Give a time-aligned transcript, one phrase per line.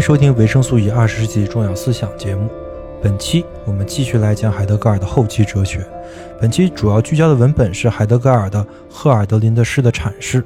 [0.00, 2.48] 迎收听维生素 E 二十世纪重要思想节目。
[3.02, 5.86] 本期我们继续来讲海德格尔的后期哲学。
[6.40, 10.42] 本期主要聚焦的文本是海德格尔的《赫尔德林的诗》的阐释。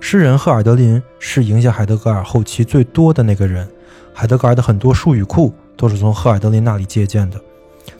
[0.00, 3.68] 诗人赫尔德林是影响海德格尔后期最多的那个人。
[4.14, 7.40] 海德格尔的很多术语库都是从赫尔德林那里借鉴的。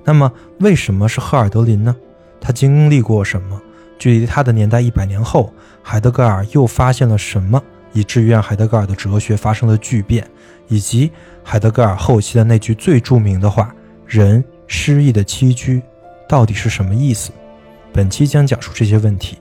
[0.05, 1.97] 那么，为什么是赫尔德林呢？
[2.41, 3.61] 他经历过什么？
[3.99, 7.61] 距离他的年代一百年后，海德格尔又发现了什么，
[7.99, 10.25] 以至于让海德格尔的哲学发生了巨变？
[10.69, 11.11] 以及
[11.43, 13.75] 海德格尔后期的那句最著名的话
[14.07, 15.83] ：“人失意的栖居”，
[16.29, 17.33] 到底是什么意思？
[17.93, 19.39] 本期将讲述这些问题。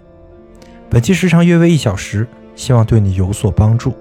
[0.90, 3.94] 本期时长约为一小时，希望对你有所帮助。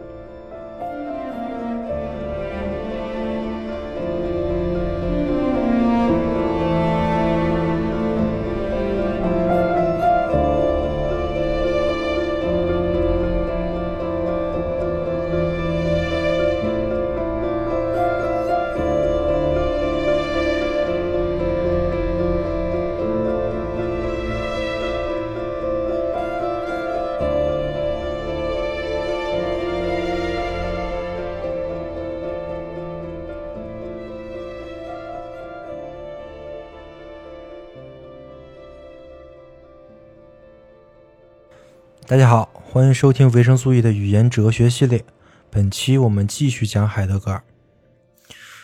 [42.16, 45.04] 大家好，欢迎收听维生素 E 的语言哲学系列。
[45.50, 47.44] 本期我们继续讲海德格尔。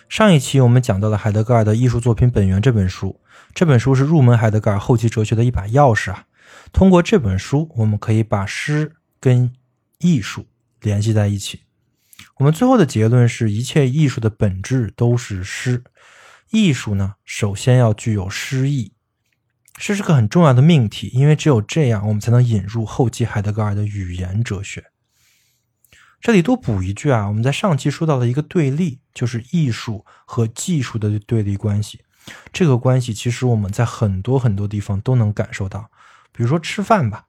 [0.08, 3.20] 上一期我们讲到了海德格尔的艺术作品本源这本书，
[3.53, 6.25] 这本书是入门海德格尔后期哲学的一把钥匙啊。
[6.73, 9.53] 通过这本书，我们可以把诗跟
[9.98, 10.47] 艺术
[10.80, 11.64] 联系在一起。
[12.39, 15.84] 我们最后的结论是一切艺术的本质都是诗。
[16.52, 18.95] 艺术呢，首先要具有诗意。
[19.85, 24.93] 这是个很重要的命题，因为只有这样，我们才能引入后期海德格尔的语言哲学。
[26.20, 32.05] 这里多补一句啊，我们在上期说到的一个对立，就是艺术和技术的对立关系。
[32.53, 35.91] 这个关系其实我们在很多很多地方都能感受到，
[36.31, 37.25] 比如说吃饭吧，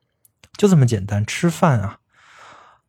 [0.55, 1.97] 就这么简单，吃饭啊。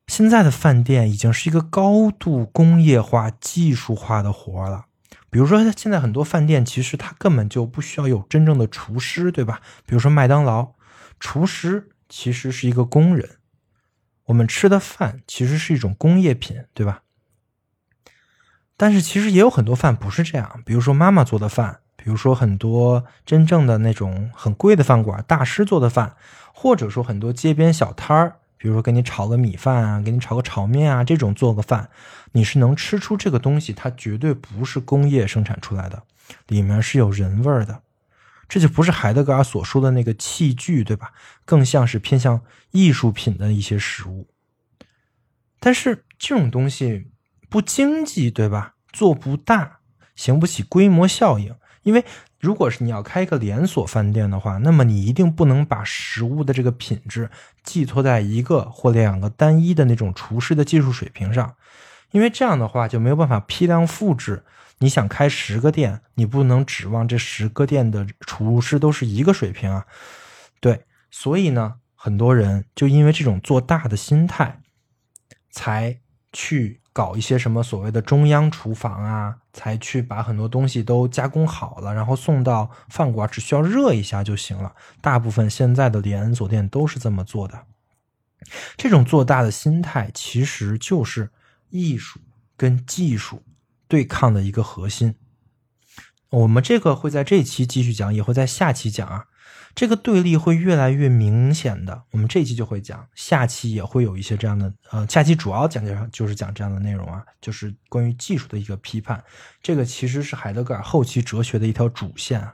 [0.06, 4.84] 现在的饭店已经是一个高度工业化、技术化的活了。
[5.30, 9.60] 比如说，现在很多饭店其实它根本就不需要有真正的厨师，对吧？
[9.84, 10.74] 比如说麦当劳，
[11.18, 13.38] 厨师其实是一个工人。
[14.26, 17.02] 我们吃的饭其实是一种工业品，对吧？
[18.76, 26.16] 但是其实也有很多饭不是这样，比如说妈妈做的饭，比如说很多真正的那种很贵的饭馆大师做的饭，
[26.52, 28.36] 或者说很多街边小摊儿。
[28.56, 31.90] 比如说，给你炒个米饭啊，给你炒个炒面啊，这种做个饭，
[32.32, 36.02] 你是能吃出这个东西，它绝对不是工业生产出来的，
[36.46, 37.82] 里面是有人味儿的。
[38.48, 41.12] 这就不是海德格尔所说的那个器具，对吧？
[41.44, 42.42] 更像是偏向
[42.72, 44.28] 艺术品的一些食物。
[45.58, 47.10] 但是这种东西
[47.48, 48.74] 不经济，对吧？
[48.92, 49.78] 做不大，
[50.14, 51.54] 行不起规模效应，
[51.84, 52.04] 因为。
[52.40, 57.30] 如果是你要开一个连锁饭店的话，那么你一定不能把食物的这个品质
[57.62, 61.54] 寄托在一个或两个单一的那种厨师的技术水平上，
[62.10, 64.44] 因为这样的话就没有办法批量复制。
[64.80, 69.86] 你想开十个店，你不能指望这十个店的厨师都是一个水平啊。
[70.60, 74.60] 对，所以呢，很多人就因为这种做大的心态，
[75.50, 75.98] 才
[76.30, 76.82] 去。
[76.94, 84.72] 搞一些什么所谓的中央厨房啊，才去把很多东西都加工好了，然后送到饭馆，只需要热一下就行了。
[85.00, 87.66] 大部分现在的连锁店都是这么做的。
[88.76, 91.30] 这种做大的心态，其实就是
[91.70, 92.20] 艺术
[92.56, 93.42] 跟技术
[93.88, 95.16] 对抗的一个核心。
[96.30, 99.26] 我们这个会在这期继续讲，也会在下期讲啊。
[99.74, 109.24] 这个对立会越来越明显的，我们这期就会讲，下期也会有一些这样的，呃，下期主要讲的就是讲这样的内容啊，就是关于技术的一个批判。
[109.60, 112.52] 这个其实是海德格尔后期哲学的一条主线。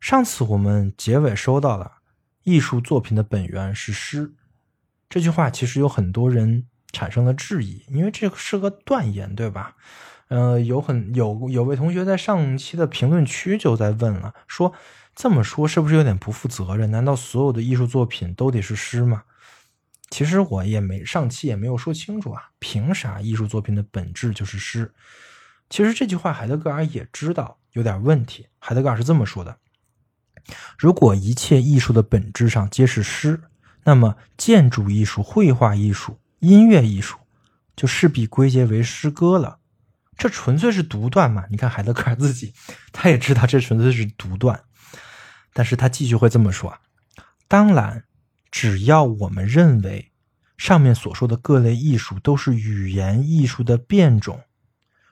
[0.00, 1.98] 上次我们结尾收到了，
[2.42, 4.34] 艺术作品的本源是诗，
[5.08, 9.76] 这句话其实有很多人产生了质疑，因为这是个断言，对吧？
[10.26, 14.74] 呃，有很有有位同学在上期的评论区就在问了，说。
[15.18, 16.88] 这么说是不是有点不负责任？
[16.92, 19.24] 难道所有的艺术作品都得是诗吗？
[20.10, 24.94] 其实我也没上期也没有说清楚啊，凭啥艺术作品的本质就是诗？
[25.68, 28.46] 其实这句话海德格尔也知道有点问题。
[28.60, 29.58] 海德格尔是这么说的：
[30.78, 33.40] 如果一切艺术的本质上皆是诗，
[33.82, 37.18] 那么建筑艺术、绘画艺术、音乐艺术
[37.74, 39.58] 就势必归结为诗歌了。
[40.16, 41.44] 这纯粹是独断嘛？
[41.50, 42.54] 你看海德格尔自己，
[42.92, 44.62] 他也知道这纯粹是独断。
[45.58, 46.78] 但是他继续会这么说：
[47.48, 48.04] 当然，
[48.48, 50.12] 只要我们认为
[50.56, 54.40] 上面所说的各类艺术都是语言艺术的变种。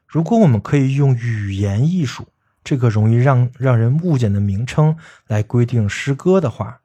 [0.06, 2.28] 如果我们可以用语言艺术
[2.62, 4.96] 这个容易让让人误解的名称
[5.26, 6.80] 来规定诗歌的话，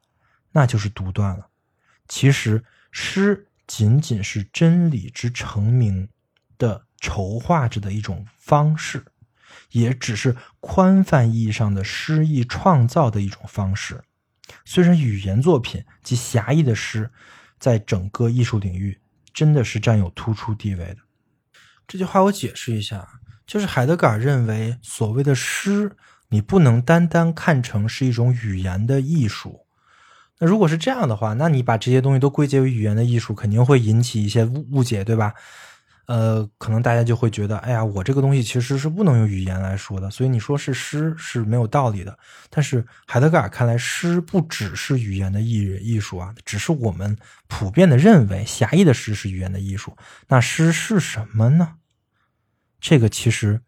[0.50, 1.46] 那就是独断了。
[2.08, 6.08] 其实，诗仅仅是真理之成名
[6.58, 9.04] 的筹划着的一种方式，
[9.72, 14.02] 也只是宽泛意义上的诗意创造的一种方式。
[14.64, 17.10] 虽然语言作品及狭义的诗，
[17.58, 19.00] 在整个艺术领域
[19.32, 20.98] 真的是占有突出地位的。
[21.88, 23.08] 这句话我解释一下，
[23.46, 25.96] 就是海德格尔认为，所谓的诗，
[26.28, 29.66] 你不能单单看成是一种语言的艺术。
[30.38, 35.34] 那如果是这样的话，那你把这些东西都归结为语言的艺术，肯定会引起一些误误解，对吧？
[36.06, 42.18] 呃，可能大家就会觉得，哎呀，我这个东西其实是不能用语言来说的，所以你说是诗是没有道理的。
[42.50, 47.16] 但是海德格尔看来，诗不只是语言的艺艺术啊，只是我们
[47.46, 49.96] 普遍的认为狭义的诗是语言的艺术。
[50.26, 51.74] 那诗是什么呢？
[52.80, 53.60] 这个其实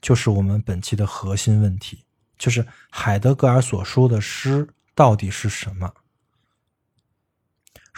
[0.00, 2.04] 就是我们本期的核心问题，
[2.36, 5.90] 就是海德格尔所说的诗到底是什么？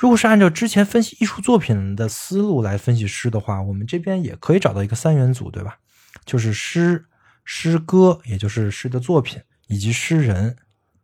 [0.01, 5.77] 如果是按照之前分析艺术作品的思路来分析诗的话，我们这边也可以找到一个三元组，对吧？
[6.25, 7.05] 就是诗、
[7.45, 10.57] 诗歌，也就是诗的作品，以及诗人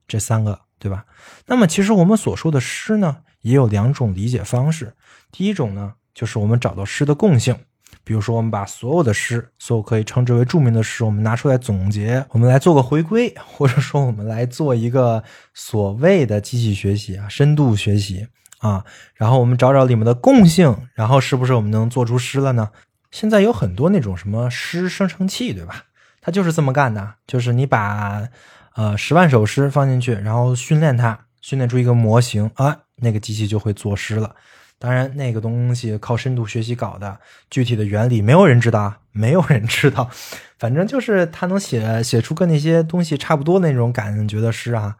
[0.08, 1.04] 这三个，对吧？
[1.44, 4.94] 那么其实我们所说的诗呢，也有两种理解方式。
[5.30, 7.54] 第一种呢，就是我们找到诗的共性，
[8.02, 15.22] 比如说我们把所有的诗，所有可以称之为著名的诗，我们拿出来总结，我们来做个回归，或者说我们来做一个
[15.52, 18.26] 所谓的机器学习啊，深度学习。
[18.66, 18.84] 啊，
[19.14, 22.70] 然后我们找找里面的共性，然后是不是我们能做出诗了呢？
[23.12, 25.84] 现在有很多那种什么诗生成器，对吧？
[26.20, 28.28] 它就是这么干的，就是你把
[28.74, 34.34] 呃十万首诗放进去，然后训练它，训练出一个模型啊，那个机器就会作诗了。
[34.78, 37.18] 当然，那个东西靠深度学习搞的，
[37.48, 40.10] 具体的原理没有人知道，没有人知道。
[40.58, 44.96] 反正就是它能写写出跟那些东西差不多那种感觉的诗啊。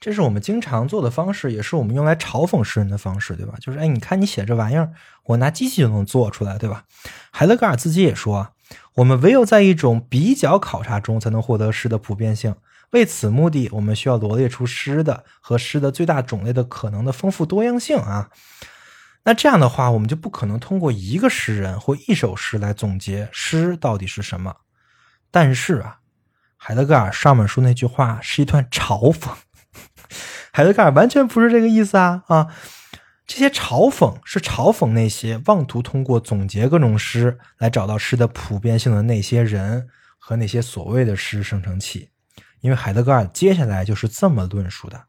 [0.00, 3.54] 这是我们经常做的方式，也是我们用来嘲讽诗人的方式，对吧？
[3.60, 4.90] 就是哎，你看你写这玩意儿，
[5.24, 6.84] 我拿机器就能做出来，对吧？
[7.30, 8.54] 海德格尔自己也说，
[8.94, 12.56] 我们唯有在一种比较考察中，才能获得诗的普遍性。
[12.92, 18.30] 为此目的，我们需要罗列出诗的和诗的最大种类的可能的丰富多样性啊。
[19.24, 24.56] 那这样的话，我们就不可能通过一个诗人或一首诗来总结诗到底是什么。
[25.30, 25.98] 但是啊，
[26.56, 29.28] 海德格尔上面说那句话是一段嘲讽。
[30.52, 32.48] 海德格尔完全不是这个意思啊啊！
[33.26, 39.88] 这些嘲讽是嘲讽那些妄图通过总结各种诗来找到诗的普遍性的那些人
[40.18, 42.10] 和那些所谓的诗生成器。
[42.60, 45.04] 因为海德格尔接下来就是这么论述的：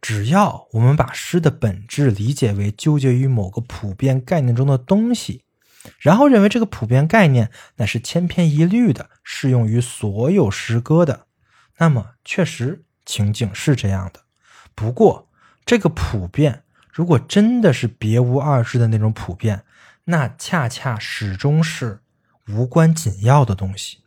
[0.00, 5.44] 只要我们把诗的本质理解为纠结于某个普遍概念中的东西，
[5.98, 11.26] 然后认为这个普遍概念乃是千篇一律的适用于所有诗歌的，
[11.78, 12.84] 那么确实。
[13.10, 14.20] 情景是这样的，
[14.72, 15.28] 不过
[15.66, 19.64] 这个普遍，如果真的是别无二致的那种普遍，
[20.04, 21.98] 那恰恰始终是
[22.46, 23.98] 无关紧要的东西，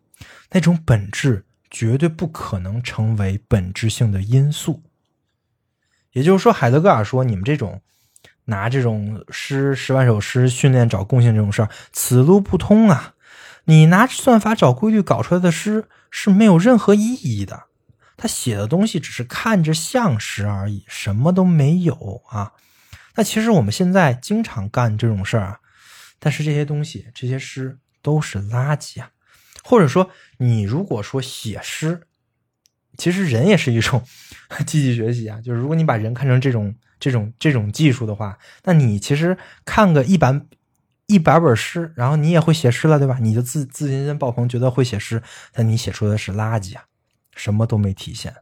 [0.52, 4.82] 那种本质绝对不可能成为本质性的因素。
[6.14, 7.82] 也就是说，海德格尔说，你们这种
[8.46, 13.16] 拿这种诗十万首诗训练找共性这种事儿，此路不通啊！
[13.66, 17.64] 你拿算法找规律搞出来的诗是没有任何意义的。
[18.24, 22.54] 他写的东西只是看着像诗而已，什么都没有啊。
[23.16, 25.60] 那其实我们现在经常干这种事儿啊，
[26.20, 29.10] 但是这些东西、这些诗都是垃圾啊。
[29.62, 32.08] 或者说，你如果说写诗，
[32.98, 34.02] 其实人也是一种
[34.66, 35.42] 机器学习啊。
[35.42, 40.40] 就是如果你把人看成这种、这种、这种技术的话，那你其实看个一百
[41.08, 43.18] 一百本诗，然后你也会写诗了，对吧？
[43.20, 46.86] 你就自自信心爆棚，觉得会写诗，但你写出的是垃圾啊。
[47.36, 48.36] 什么都没体现，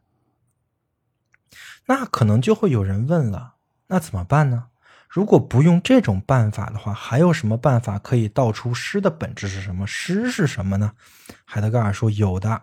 [1.86, 3.55] 那可能就会有人问了：
[3.88, 4.67] 那怎么办呢？
[5.10, 9.86] 如果不用这种办法的话，还有什么办法可以道出诗的本质是什么？
[9.86, 10.93] 诗是什么呢？
[11.43, 12.62] 海德格尔说：有的，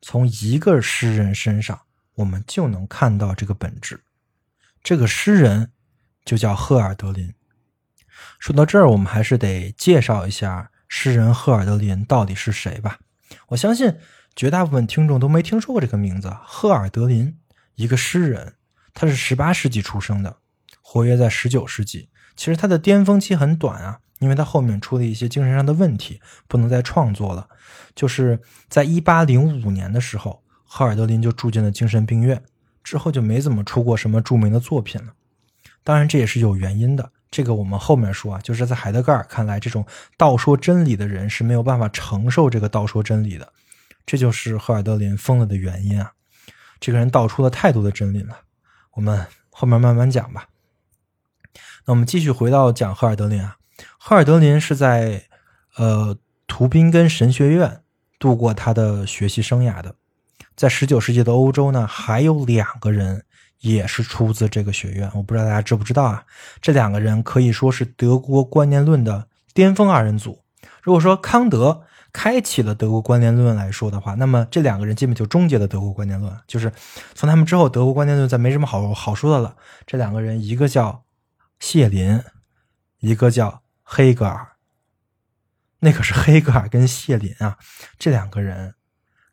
[0.00, 1.82] 从一个诗人身上，
[2.14, 4.00] 我们就能看到这个本质。
[4.82, 5.72] 这个诗人
[6.24, 7.34] 就叫赫尔德林。
[8.38, 12.98] 说到这儿，我们还是得介绍一下诗人赫尔德林到底是谁吧。
[13.48, 13.98] 我相信。
[14.36, 17.36] 绝大部分听众都没听说过这个名字，赫尔德林，
[17.76, 18.54] 一个诗人，
[18.92, 20.36] 他是十八世纪出生的，
[20.82, 22.08] 活跃在十九世纪。
[22.36, 27.48] 其实他的巅峰期很短啊，因为他后面出了一些精神上的问题，不能再创作了。
[27.94, 32.42] 就是在一八零五年的时候，赫尔德林就住进了精神病院，
[32.82, 35.12] 之后就没怎么出过什么著名的作品了。
[35.84, 39.86] 当然，这也是有原因的，这个我们后面说啊，就是在海德格尔看来，这种
[40.16, 43.52] 道说真理的人是没有办法承受这个道说真理的，
[44.06, 46.12] 这就是赫尔德林疯了的原因啊。
[46.80, 48.40] 这个人道出了太多的真理了，
[48.92, 50.48] 我们后面慢慢讲吧。
[51.86, 53.56] 那我们继续回到讲赫尔德林啊，
[53.98, 55.24] 赫尔德林是在
[55.76, 57.82] 呃图宾根神学院
[58.18, 59.94] 度过他的学习生涯的。
[60.56, 63.24] 在十九世纪的欧洲呢，还有两个人
[63.60, 66.24] 也是出自这个学院，我不知道大家知不知道啊？
[66.60, 70.44] 这两个人可以说是德国观念论的巅峰二人组。
[70.82, 71.82] 如果说康德
[72.14, 76.72] 开启了德国观念论来说的话，那么这两个人基本就终结了德国观念论，就是
[77.14, 79.56] 从他们之后，德国观念论再没什么好好说的了。
[79.86, 81.04] 这两个人，一个叫
[81.58, 82.22] 谢林，
[83.00, 84.52] 一个叫黑格尔。
[85.80, 87.58] 那可是黑格尔跟谢林啊，
[87.98, 88.74] 这两个人。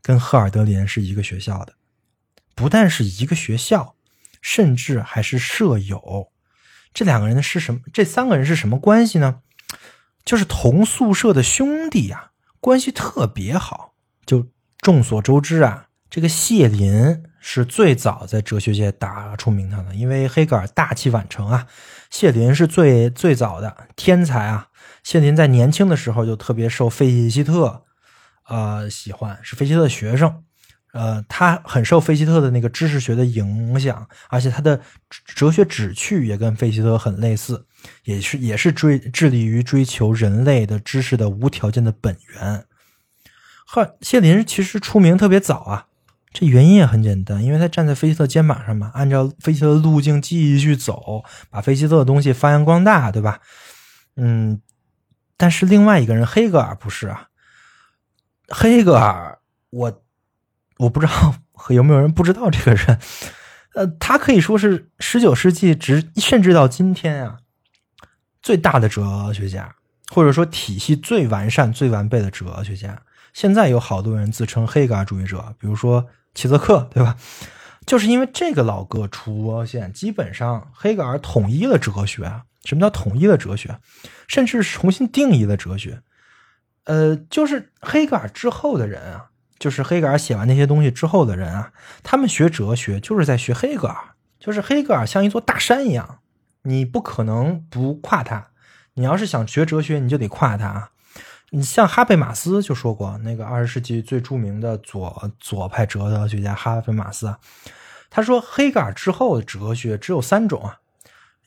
[0.04, 1.76] 跟赫尔德林是一个学校的，
[2.56, 3.96] 不但是一个学校，
[4.42, 6.32] 甚至还是舍友。
[6.92, 7.82] 这两个人是什么？
[7.94, 9.42] 这三个人是什么关系呢？
[10.26, 12.31] 就是同宿舍的兄弟呀，
[12.62, 13.96] 关系特别好。
[14.26, 21.68] 就众所周知啊，这个谢林是最早在哲学界打出名堂的，因为黑格尔大器晚成啊。
[22.10, 24.70] 谢林是最最早的天才啊。
[25.04, 27.84] 谢林在年轻的时候就特别受费希特。
[28.48, 30.44] 呃，喜欢是费希特的学生，
[30.94, 34.82] 呃，他很受费希特的那个知识学的影响，而且他的
[35.26, 37.66] 哲学旨趣也跟费希特很类似，
[38.04, 42.66] 也是也是追致力于追求人类的知识的无条件的本源。
[43.66, 45.88] 赫谢林其实出名特别早啊，
[46.34, 53.40] 这原因也很简单，因为他站在费希特肩膀上嘛，按照费希特的路径继续走，把费希特的东西发扬光大，对吧？
[54.18, 54.60] 嗯，
[55.38, 57.30] 但是另外一个人黑格尔不是啊。
[58.50, 60.04] 黑格尔，我
[60.82, 61.36] 我不知道
[61.70, 63.00] 有没有人不知道这个人，
[63.76, 67.38] 呃，他可以说是十九世纪直甚至到今天啊
[68.42, 69.76] 最大的哲学家，
[70.10, 73.00] 或者说体系最完善、最完备的哲学家。
[73.34, 77.16] 现在有好多人自称黑格尔主义者，比如说齐泽克，对吧？
[77.86, 82.44] 就是因为这个老哥出现，基本上黑格尔统一了哲学啊。
[82.66, 83.80] 什么叫统一了哲学？
[84.28, 86.02] 甚至重新定义了哲学。
[86.84, 89.31] 呃，就是黑格尔之后的人啊，
[89.62, 93.96] 就是黑格尔写完那些东西之后的人啊，他们学哲学就是在学黑格尔，
[94.40, 96.18] 就是黑格尔像一座大山一样，
[96.64, 98.48] 你不可能不跨他。
[98.96, 100.90] 你要是想学哲学，你就得跨他。
[101.52, 107.38] 你像哈贝马斯就说过，那个二十世纪最著名的左左派哲学家哈贝马斯啊，
[108.10, 110.80] 他说黑格尔之后的哲学只有三种啊：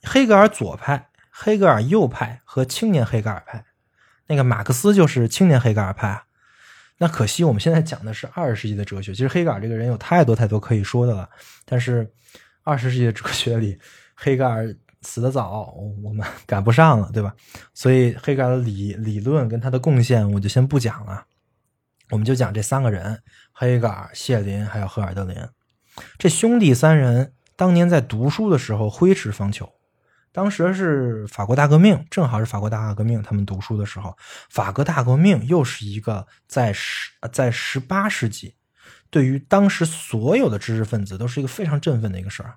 [0.05, 3.65] 黑格尔左派、黑格尔右派和青年黑格尔派。
[4.29, 6.23] 那个马克思就是青年黑格尔派，
[6.99, 9.13] 那可惜我们现在讲的是二十世纪的哲学。
[9.13, 11.29] 其实黑格尔这个人有太多太多可以说的了，
[11.65, 12.09] 但是
[12.63, 13.79] 二十世纪的哲学里，
[14.15, 17.35] 黑格尔死的早，我们 赶不上了，对吧？
[17.75, 21.25] 所以黑格尔的理理论跟他的贡献，我就先不讲了，
[22.11, 23.21] 我们就讲这三个人：
[23.53, 25.37] 黑格尔、谢林还有赫尔德林。
[26.19, 29.69] 这兄弟三人当年在读书的时候挥斥方遒。
[30.35, 33.23] 当时是法国大革命，正好是法国大革命。
[33.23, 34.17] 他们读书的时候，
[34.51, 38.57] 法国大革命又是一个在十在十八世纪，
[39.11, 42.57] 对于当时所有的知识分子都是一个非常振奋的一个事儿。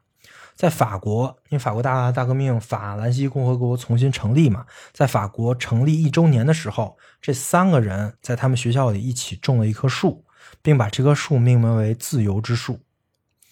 [0.55, 10.25] 在法国，因为法国大大革命，法兰西共和国重新成立嘛，在法国成立一周年的时候，这三个人在他们学校里一起种了一棵树，
[10.63, 12.79] 并把这棵树命名为“自由之树”。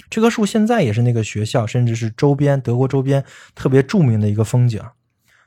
[0.10, 4.82] 这棵树现在也是那个学校，甚至是周边德国周边特别著名的一个风景。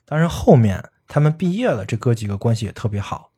[0.04, 3.30] 当然，后面他们毕业了，这哥几个关系也特别好，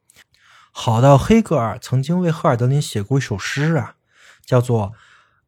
[0.70, 3.96] 好到黑格尔曾经为赫尔德林写过一首诗啊，
[4.44, 4.88] 叫做《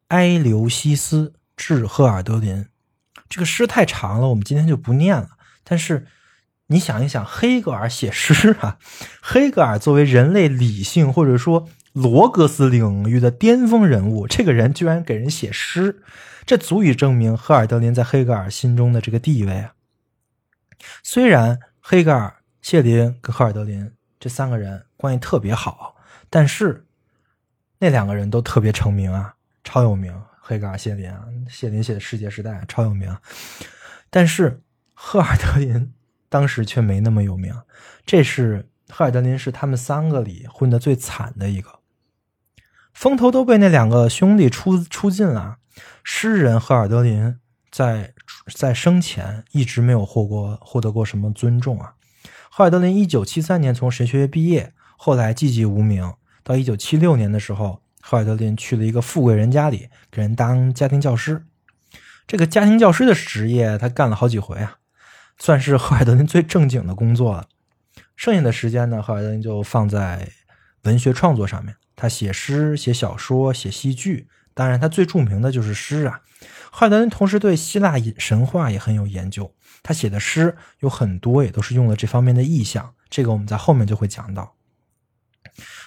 [0.09, 2.57] 埃留西斯致赫尔德林》。
[3.29, 5.31] 这个诗太长了，我们今天就不念了。
[5.65, 6.07] 但是
[6.67, 8.79] 你想一想，黑格尔写诗啊，
[9.23, 11.69] 黑格尔作为人类理性或者说。
[11.93, 16.03] 罗格斯领域的巅峰人物，这个人居然给人写诗，
[16.47, 19.75] 这足以证明赫尔德林在黑格尔心中的这个地位啊。
[21.03, 25.97] 虽然黑格尔、谢林跟赫尔德林这三个人关系特别好，
[26.31, 26.87] 但是
[27.79, 30.15] 那两个人都特别成名啊，超有名。
[30.45, 33.17] 黑格尔、谢林啊，谢林写的《世界时代》超有名，
[34.11, 34.61] 但是
[34.93, 35.93] 赫尔德林
[36.29, 37.55] 当时却没那么有名。
[38.05, 41.82] 这是赫尔德林是他们三个里混的最惨的一个。
[42.93, 45.59] 风头都被那两个兄弟出出尽了。
[46.05, 47.39] 诗人赫尔德林
[47.71, 48.13] 在
[48.55, 51.95] 在生前一直没有获过获得过什么尊重啊。
[52.51, 56.13] 赫尔德林一九七三年从神学院毕业，后来寂寂无名。
[56.43, 61.45] 到一九七六年的时候，赫尔德林去了一个富贵人家里，给人当家庭教师。
[62.27, 64.79] 这个家庭教师的职业他干了好几回啊。
[65.39, 67.49] 算是赫尔德林最正经的工作了。
[68.17, 70.29] 剩下的时间呢，赫尔德林就放在
[70.83, 71.75] 文学创作上面。
[72.03, 76.21] 他写诗、写小说、写戏剧，当然他最著名的就是诗啊。
[76.73, 79.55] 赫尔德林同时对希腊神话也很有研究，
[79.85, 82.93] 他写的诗有很多也都是用了这方面的意象。
[83.09, 84.57] 这个我们在后面就会讲到。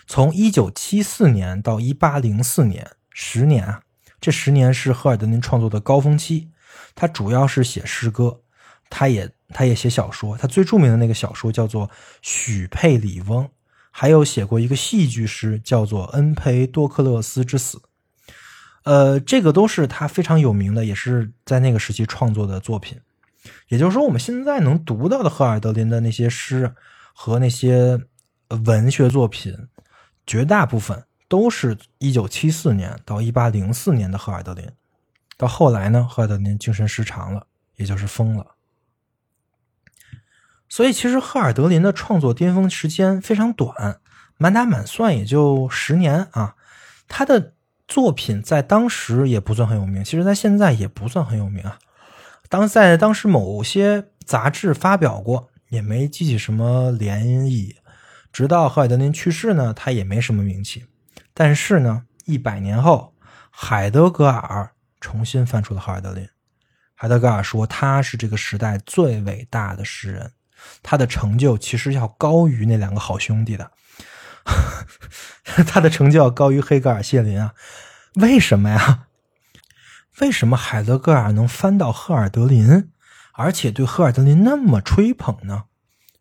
[0.07, 3.81] 从一九七四年到一八零四年，十年啊，
[4.21, 6.49] 这十年是赫尔德林创作的高峰期。
[6.95, 8.39] 他主要是写诗歌，
[8.89, 10.37] 他也他也写小说。
[10.37, 11.87] 他最著名的那个小说叫做
[12.21, 13.43] 《许佩里翁》，
[13.97, 17.77] 还有写过一个戏剧诗叫做《恩培多克勒斯之死》。
[18.83, 22.99] 呃，这个都是他非常有名的，也是在那个时期创作的作品。
[23.69, 26.75] 也就是说，我们现在能读到的赫尔德林的那些诗
[27.13, 27.97] 和那些
[28.65, 29.55] 文学作品。
[30.27, 34.69] 绝大部分都是一九七四年到一八零四年的赫尔德林，
[35.37, 37.47] 到后来呢，赫尔德林精神失常了，
[37.77, 38.54] 也就是疯了。
[40.75, 44.01] 所以，其实赫尔德林的创作巅峰时间非常短，
[44.35, 46.55] 满打满算也就十年啊。
[47.07, 47.53] 他的
[47.87, 51.79] 作品在当时也不算很有名，其实在现在也不算很有名啊。
[52.49, 57.73] 当在当时某些杂志发表过，也没激起什么涟漪。
[58.33, 60.83] 直到赫尔德林去世呢，他也没什么名气。
[61.33, 63.13] 但是呢，一百年后，
[63.49, 66.27] 海德格尔重新翻出了赫尔德林。
[66.95, 70.33] 海德格尔说他是这个时代最伟大的诗人，
[70.83, 73.71] 他的成就其实要高于那两个好兄弟的，
[75.67, 77.53] 他的成就要高于黑格尔、谢林啊。
[78.15, 79.07] 为什么呀？
[80.21, 82.89] 为什么海德格尔能翻到赫尔德林，
[83.33, 85.65] 而且对赫尔德林那么吹捧呢？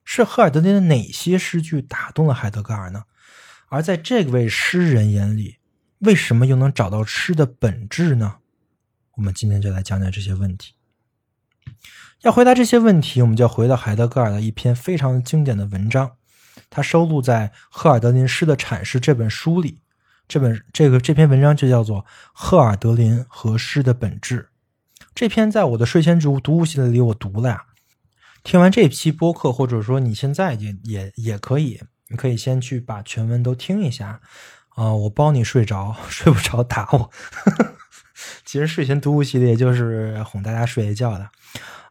[0.04, 3.04] 是赫尔德林的哪些诗句打动了海德格尔呢？
[3.68, 5.58] 而在这位诗人眼里，
[6.00, 8.38] 为什么又能找到诗的本质呢？
[9.12, 10.74] 我们今天就来讲讲这些问题。
[12.24, 16.12] 要回答这些问题，我们就要回到海德格尔的一篇非常经典的文章，
[16.70, 19.80] 它收录在《赫尔德林诗的阐释》这本书里。
[20.26, 22.00] 这本这个这篇文章就叫做
[22.32, 24.40] 《赫尔德林和诗的本质》。
[25.14, 27.62] 这篇在我的睡前读读物系列里我读了呀。
[28.42, 34.18] 听完这期播客，或者说你现在也也也可以，你可以先去把全文都听一下，
[34.70, 37.10] 啊，我包你睡着， 睡不着打我。
[38.46, 41.28] 其实睡前读物系列就是哄大家睡一觉的，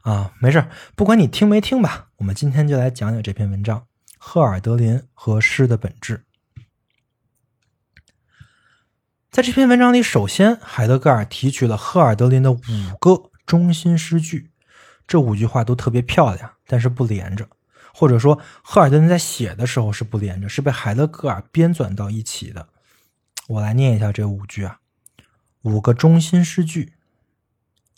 [0.04, 3.80] 啊，没事不管你听没听吧，我们今天就来讲讲这篇文章
[4.18, 6.26] 《赫尔德林和诗的本质》。
[9.32, 12.60] 在这篇文章里，首先海德格尔提取了赫尔德林的五
[13.00, 14.52] 个中心诗句。
[15.08, 17.48] 这五句话都特别漂亮，但是不连着，
[17.94, 22.68] 或者说赫尔德林在写的时候是不连着，是被海德格尔编纂到一起的。
[23.48, 24.80] 我来念一下这五句啊，
[25.62, 26.94] 五个中心诗句：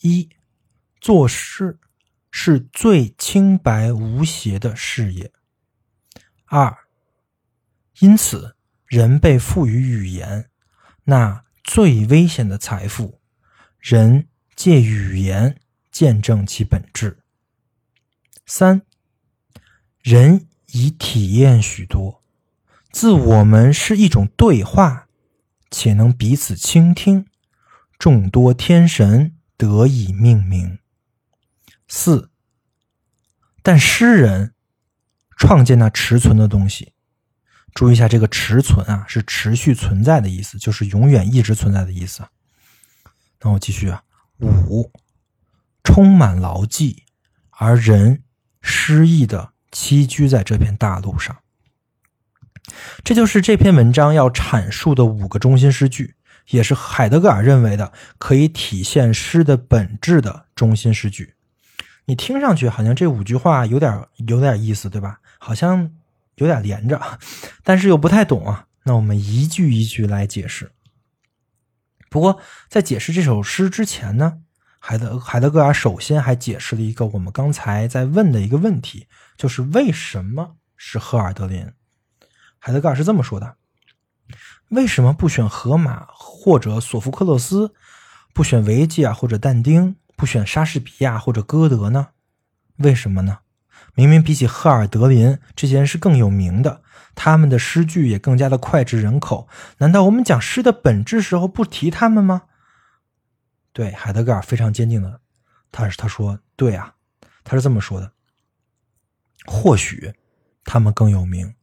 [0.01, 0.29] 一，
[1.01, 1.79] 作诗
[2.37, 5.31] 是最清白无邪的事业；
[6.47, 6.77] 二，
[7.99, 10.49] 因此人被赋予语言，
[11.05, 13.21] 那最危险的财富，
[13.79, 15.57] 人借语言。
[15.89, 17.19] 见证其本质。
[18.45, 18.81] 三，
[20.01, 22.21] 人已体验许多，
[22.91, 25.07] 自我们是一种对话，
[25.71, 27.27] 且能彼此倾听，
[27.97, 30.79] 众多天神得以命名。
[31.87, 32.29] 四，
[33.61, 34.53] 但诗人
[35.37, 36.93] 创建那持存的东西，
[37.73, 42.23] 注意一下这个持存啊，是持续存在的意思，就是永远一直存在的意思。
[43.41, 44.03] 那我继续啊，
[44.39, 44.91] 五。
[45.87, 47.03] 充满牢记，
[47.51, 48.23] 而人
[48.59, 51.37] 失意的栖居在这片大陆上。
[53.03, 56.15] 这就是这篇文章要阐述的五个中心诗句，
[56.49, 61.34] 也是海德格尔认为的可以体现诗的本质的中心诗句。
[62.05, 65.19] 你听上去好像这五句话有点有点意思，对吧？
[65.39, 65.91] 好像
[66.35, 67.19] 有点连着，
[67.63, 68.67] 但是又不太懂啊。
[68.83, 70.71] 那我们一句一句来解释。
[72.09, 72.39] 不过
[72.69, 74.39] 在解释这首诗之前呢？
[74.79, 81.71] 海德海德格尔首先还解释了一个我们刚才在问的一个问题，就是为什么是赫尔德林？
[82.59, 83.55] 海德格尔是这么说的：
[84.69, 87.73] 为什么不选荷马或者索福克勒斯，
[88.31, 92.09] 不选维吉尔或者但丁，不选莎士比亚或者歌德呢？
[92.77, 93.39] 为什么呢？
[93.93, 96.81] 明明比起赫尔德林，这些人是更有名的，
[97.13, 99.47] 他们的诗句也更加的脍炙人口。
[99.77, 102.43] 难道我们讲诗的本质时候不提他们吗？
[103.71, 105.19] 对海德格尔非常坚定的，
[105.71, 106.95] 他是他说对啊，
[107.43, 108.11] 他是这么说的。
[109.45, 110.13] 或许
[110.63, 111.53] 他们更有名，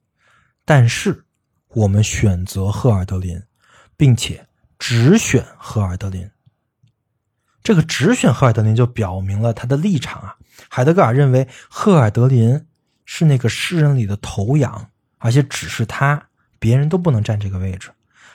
[0.65, 1.25] 但是
[1.69, 3.43] 我们选择赫尔德林，
[3.97, 4.47] 并且
[4.79, 6.31] 只选赫尔德林。
[7.63, 10.37] 这个只选赫尔德林就表明了他的立场啊。
[10.69, 12.67] 海德格尔认为赫尔德林
[13.05, 16.23] 是那个诗人里的头羊，而且只是他，
[16.59, 17.91] 别人都不能占这个位置。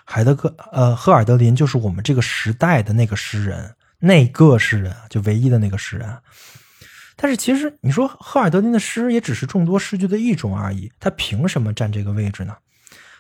[0.06, 6.18] 海德格呃，赫尔德林就是我们这个时代的那个诗人，那个诗人就唯一的那个诗人。
[7.16, 12.56] 但是其实你说赫尔德林的诗也只是众多诗句的一种而已，他凭什么占这个位置呢？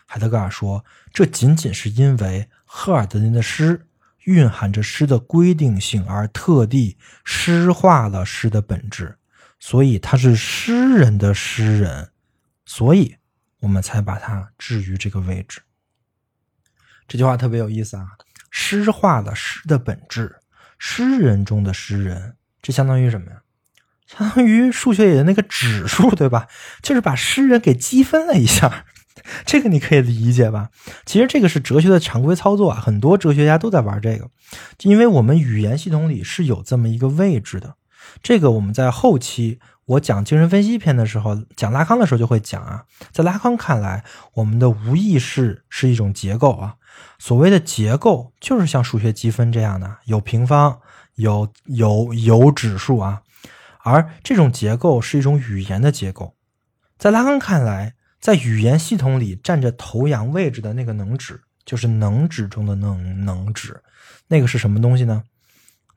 [0.05, 3.85] 海德格尔说，这仅仅是因为赫尔德林的诗
[4.27, 9.17] 蕴含着诗的规定性，而特地诗化了诗的本质，
[9.57, 12.11] 所以他是诗人的诗人，
[12.65, 13.15] 所以
[13.61, 15.61] 我们才把他置于这个位置。
[17.07, 18.05] 这句话特别有意思啊！
[18.51, 20.35] 诗化了诗的本质，
[20.77, 23.37] 诗人中的诗人，这相当于什么呀？
[24.07, 26.49] 相当于数学里的那个指数，对吧？
[26.81, 28.85] 就是把诗人给积分了一下，
[29.45, 30.69] 这个你可以理解吧？
[31.05, 34.29] 其实这个是哲学的常规操作啊，很多哲学家都在玩这个，
[34.83, 37.75] 因为我们语言系统里是有这么一个位置的。
[38.23, 44.03] 这个我们在后期我讲精神分析篇的时候，讲拉康的时候就会讲啊，在拉康看来，
[44.35, 46.75] 我们的无意识是一种结构啊。
[47.19, 50.79] 所谓的结构就是像数学积分这样的，有平方，
[51.15, 53.21] 有有有指数啊。
[53.83, 56.35] 而这种结构是一种语言的结构。
[56.97, 63.79] 在拉康看来，在语言系统里占着头羊位置的那个能指，就是能指中的能能指。
[64.27, 65.23] 那个是什么东西呢？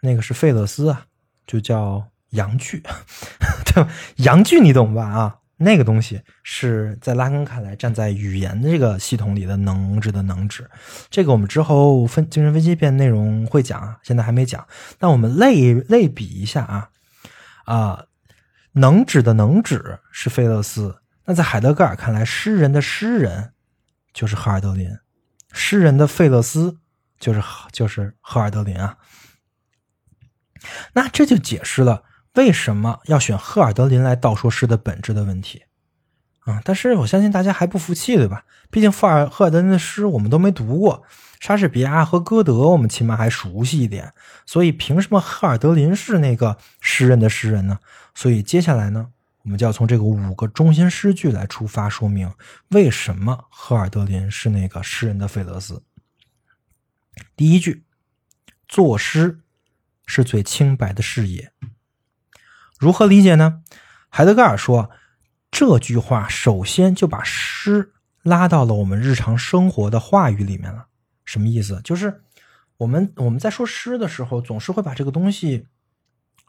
[0.00, 1.06] 那个是费勒斯啊，
[1.46, 2.82] 就叫阳具，
[3.66, 3.90] 对吧？
[4.16, 5.04] 阳具你懂吧？
[5.04, 5.36] 啊。
[5.62, 10.66] 那个东西是在拉根看来，站在语言的这个系统里的能指的能指，
[11.10, 14.66] 这个我们之后分精神分析篇内容会讲啊，现在还没讲。
[15.00, 16.88] 那我们类类比一下啊
[17.66, 18.04] 啊，
[18.72, 20.99] 能指的能指是费勒斯，
[21.30, 23.52] 那在海德格尔看来，诗人的诗人
[24.12, 24.98] 就是赫尔德林，
[25.52, 26.78] 诗人的费勒斯
[27.20, 27.40] 就是
[27.70, 28.98] 就是赫尔德林啊。
[30.94, 32.02] 那这就解释了。
[32.34, 35.62] 为什么要选赫尔德林来道说诗的本质的问题？
[36.40, 38.44] 啊，但是我相信大家还不服气，对吧？
[38.68, 41.04] 毕竟赫尔赫尔德林的诗我们都没读过，
[41.38, 44.12] 莎士比亚和歌德我们起码还熟悉一点，
[44.46, 47.78] 所以凭什么赫尔德林是那个诗人的诗人呢？
[48.16, 49.10] 所以接下来呢，
[49.42, 52.32] 我们就要从这个五个中心诗句来出发，说明
[52.68, 55.82] 为什么赫尔德林是那个诗人的费勒斯。
[57.36, 57.84] 第一句，
[58.68, 59.40] 作诗
[60.06, 61.52] 是最清白的事业。
[62.78, 63.62] 如何理解呢？
[64.08, 64.90] 海德格尔说，
[65.50, 70.86] 这句话首先就把诗拉到了我们日常生活的话语里面了。
[71.24, 71.80] 什么意思？
[71.82, 72.22] 就是
[72.76, 75.66] 我们我们在说诗的时候，总是会把这个东西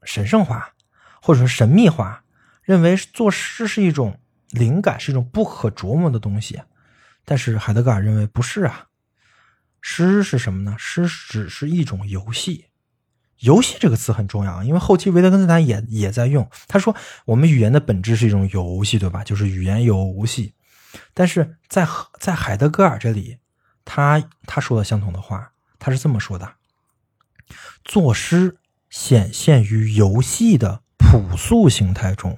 [0.04, 0.74] 神圣化，
[1.22, 2.24] 或者说神秘化，
[2.64, 4.20] 认为作诗是一种
[4.50, 6.62] 灵感，是一种不可琢磨的东西。
[7.26, 8.88] 但是海德格尔认为不是啊，
[9.82, 10.76] 诗是什么呢？
[10.78, 12.66] 诗只是一种游戏。
[13.40, 16.48] 游戏这个词很重要，因为后期维特根斯坦也也在用。
[16.68, 16.96] 他说，
[17.26, 19.24] 我们语言的本质是一种游戏，对吧？
[19.24, 20.54] 就是语言游戏。
[21.14, 21.88] 但是在
[22.20, 23.40] 在海德格尔这里，
[23.84, 26.54] 他他说了相同的话，他是这么说的：
[27.84, 28.58] 作诗
[28.90, 32.38] 显现于游戏的朴素形态中，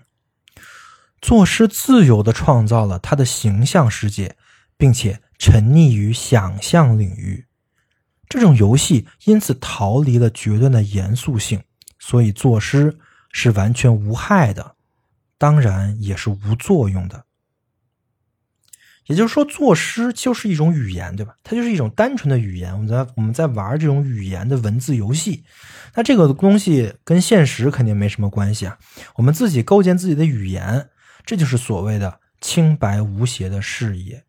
[1.23, 4.35] 作诗自由的创造了他的形象世界，
[4.75, 7.45] 并且沉溺于想象领域。
[8.27, 11.63] 这种游戏因此逃离了决断的严肃性，
[11.97, 12.99] 所以作诗
[13.31, 14.75] 是完全无害的，
[15.37, 17.23] 当然也是无作用的。
[19.05, 21.37] 也就是说，作诗就是一种语言，对吧？
[21.41, 22.73] 它就是一种单纯的语言。
[22.73, 25.45] 我们在我们在玩这种语言的文字游戏，
[25.95, 28.77] 那这个东西跟现实肯定没什么关系啊。
[29.15, 30.89] 我们自己构建自己的语言，
[31.25, 34.23] 这就是所谓的清白无邪的事业。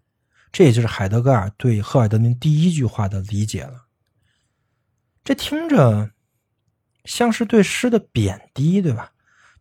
[0.52, 3.86] 这也就是海德格尔对赫尔德林第一句话的理解了。
[5.24, 6.12] 这听着
[7.04, 9.10] 像是对诗的贬低，对吧？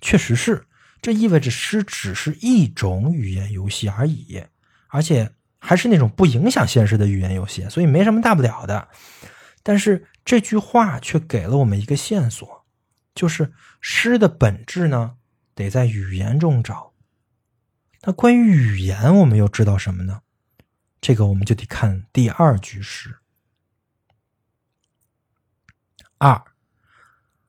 [0.01, 0.67] 确实是，
[1.01, 4.43] 这意味着诗只是一种语言游戏而已，
[4.89, 8.87] 而且还是那种不影响现实的语言游戏，所以没什么大不了的。
[9.63, 12.65] 但是这句话却给了我们一个线索，
[13.15, 15.15] 就是诗的本质呢，
[15.55, 16.92] 得在语言中找。
[18.05, 20.21] 那关于语言，我们又知道什么呢？
[20.99, 23.17] 这个我们就得看第二句诗。
[26.17, 26.41] 二，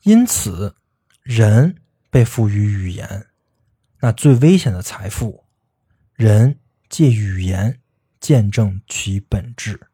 [0.02, 0.76] 因此，
[1.22, 1.76] 人
[2.08, 3.26] 被赋予语言，
[3.98, 5.44] 那最危险的财富，
[6.14, 7.80] 人借语言
[8.20, 9.88] 见证其本质。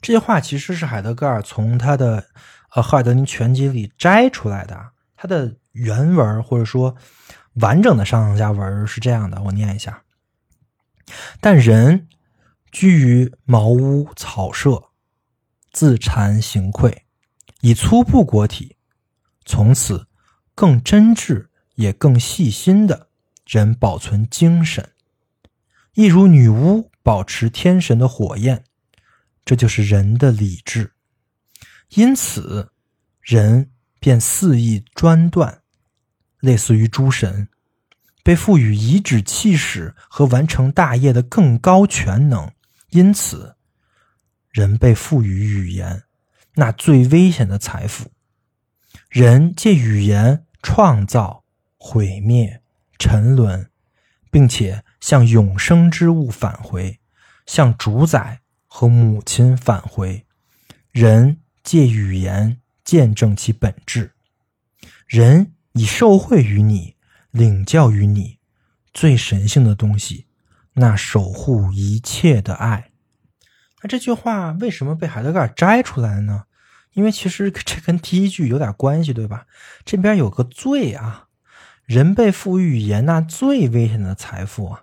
[0.00, 2.22] 这些话其实是海德格尔从他的
[2.74, 4.92] 《呃赫尔德林全集》里摘出来的。
[5.16, 6.96] 他的原文或者说
[7.60, 10.02] 完整的上下文是这样的，我念一下：
[11.40, 12.08] 但人
[12.70, 14.90] 居于茅屋草舍，
[15.72, 17.04] 自惭形愧。
[17.60, 18.76] 以粗布裹体，
[19.44, 20.06] 从此
[20.54, 23.08] 更真挚也更细心的
[23.44, 24.92] 人保存精神，
[25.94, 28.62] 一如女巫保持天神的火焰，
[29.44, 30.92] 这就是人的理智。
[31.88, 32.70] 因此，
[33.20, 35.62] 人便肆意专断，
[36.40, 37.48] 类似于诸神，
[38.22, 42.50] 被赋予颐指气使和完成大业的更高全能。
[42.90, 43.56] 因此，
[44.50, 46.04] 人被赋予语言，
[46.54, 48.10] 那最危险的财富。
[49.10, 51.44] 人借语言创造、
[51.76, 52.62] 毁灭、
[52.98, 53.70] 沉沦，
[54.30, 56.98] 并且向永生之物返回，
[57.46, 60.24] 向主宰和母亲返回。
[60.90, 64.12] 人借语言见证其本质。
[65.06, 66.96] 人以受惠于你，
[67.30, 68.38] 领教于你
[68.92, 70.26] 最神性的东西，
[70.72, 72.90] 那守护一切的爱。
[73.80, 76.46] 那这句话为什么被海德格尔摘出来呢？
[76.94, 79.46] 因为其实这跟第一句有点关系，对吧？
[79.84, 81.28] 这边有个最啊，
[81.84, 84.82] 人被赋予言，那最危险的财富啊。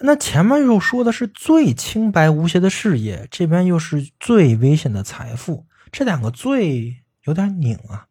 [0.00, 8.08] 那前面又说的是最清白无邪的事业，这边又是最危险的财富，这两个最有点拧啊。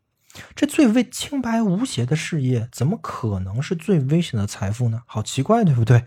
[0.55, 5.03] 这最为清白无邪的事业，怎么可能是最危险的财富呢？
[5.05, 6.05] 好奇怪，对不对？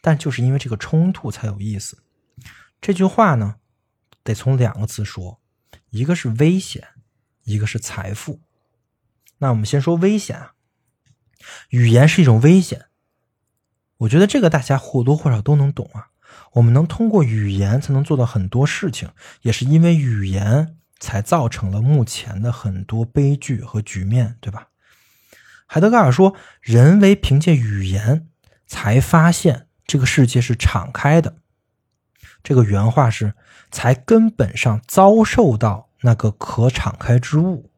[0.00, 2.02] 但就是因为这个冲突才有意思。
[2.80, 3.56] 这句话呢，
[4.24, 5.40] 得从两个词说。
[5.90, 6.88] 一个是危险，
[7.44, 8.40] 一个是财富。
[9.38, 10.54] 那我们先说危险啊，
[11.68, 12.86] 语言是一种危险。
[13.98, 16.08] 我觉得这个大家或多或少都能懂啊。
[16.54, 19.10] 我们能通过语言才能做到很多事情，
[19.42, 24.68] 也是因为语言才造成了目前的很多悲剧和局面，对吧？
[25.66, 28.28] 海德格尔说，人为凭借语言
[28.66, 31.36] 才发现这个世界是敞开的。
[32.42, 33.34] 这个原话是。
[33.74, 37.70] 才根本上遭受到那个可敞开之物，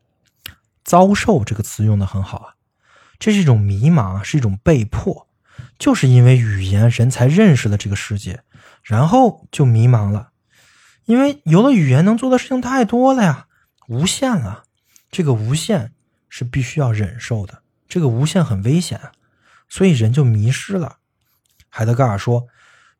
[0.82, 2.54] 遭受这个词用的很好啊，
[3.20, 5.28] 这是一种迷茫，是一种被迫，
[5.78, 8.42] 就是因为语言人才认识了这个世界，
[8.82, 10.32] 然后就迷茫了，
[11.05, 13.47] 因为有了语言能做的事情太多了呀，
[13.88, 14.64] 无限了，
[15.11, 15.93] 这个无限
[16.29, 19.01] 是必须要忍受的，这个无限很危险，
[19.69, 20.99] 所以人就迷失了。
[21.69, 22.49] 海德格尔说，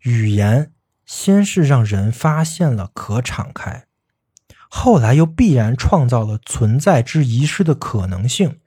[0.01, 0.71] 语言。
[1.07, 3.87] 先是让人发现了可敞开，
[4.71, 8.59] 后来又必然创造了存在之遗失的可能性，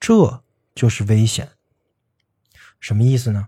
[0.00, 0.42] 这
[0.74, 1.50] 就是危险。
[2.80, 3.46] 什么意思呢？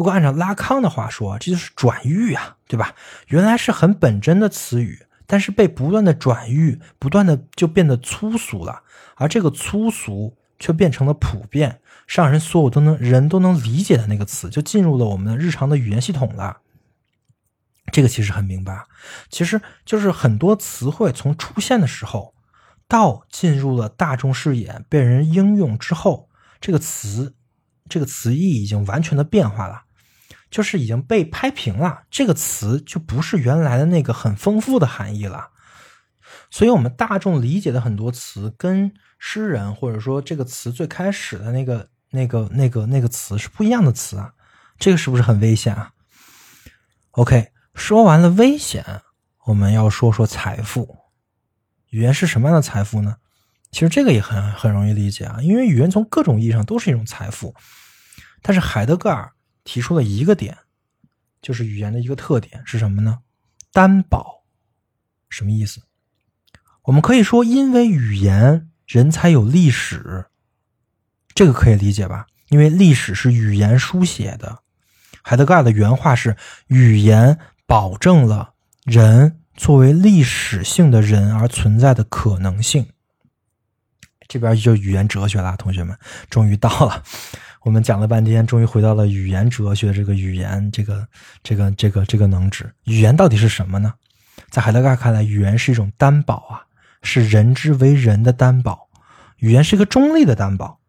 [0.00, 2.94] 如果按照拉康的话说，这就是转喻啊，对吧？
[3.26, 8.82] 原来是很本真的词语，但是被不断的转喻，不断的就变得粗俗了，
[9.16, 16.62] 而这个粗俗却变成了普遍，让人所有都能人都能理解的那个词，就进入了我们日常的语言系统了。
[17.92, 18.86] 这个其实很明白，
[19.28, 22.32] 其实就是很多词汇从出现的时候，
[22.88, 27.34] 到进入了大众视野被人应用之后，这个词，
[27.86, 29.82] 这个词义已经完全的变化了，
[30.50, 32.02] 就是已经被拍平了。
[32.10, 35.50] 这个词就不是原来的那个很丰富的含义了。
[36.50, 44.32] 所以，我们大众理解的很多词，跟诗人或者说这个词最开始的那个、那个、那个、那个词是不一样的词啊。
[44.78, 45.92] 这个是不是很危险啊
[47.12, 47.52] ？OK。
[47.72, 48.84] 说完了危险，
[49.46, 50.98] 我们要说说财富。
[51.90, 53.16] 语言是什么样的财富呢？
[53.70, 57.54] 其实这个也很很容易理解啊，因为语言从各种意义上都是一种财富。
[58.42, 59.32] 但是海德格尔
[59.64, 60.56] 提出了一个点，
[61.42, 63.20] 就是语言的一个特点是什么呢？
[63.72, 64.44] 担保。
[65.28, 65.80] 什么意思？
[66.82, 70.26] 我们可以说，因为语言，人才有历史。
[71.34, 72.26] 这个可以理解吧？
[72.48, 74.62] 因为历史是语言书写的。
[75.22, 77.38] 海德格尔的原话是：语言。
[77.66, 82.84] 保证了人作为历史性的人而存在的可能性。
[84.26, 85.96] 这边就语言哲学了，同学们，
[86.28, 87.04] 终于到了。
[87.62, 91.06] 我们讲了半天，终于回到了语言哲学这个语言这个
[91.42, 92.72] 这个这个这个能指。
[92.84, 93.92] 语言到底是什么呢？
[94.48, 96.62] 在海德格尔看来，语言是一种担保啊，
[97.02, 98.88] 是人之为人的担保。
[99.36, 100.80] 语言是一个中立的担保，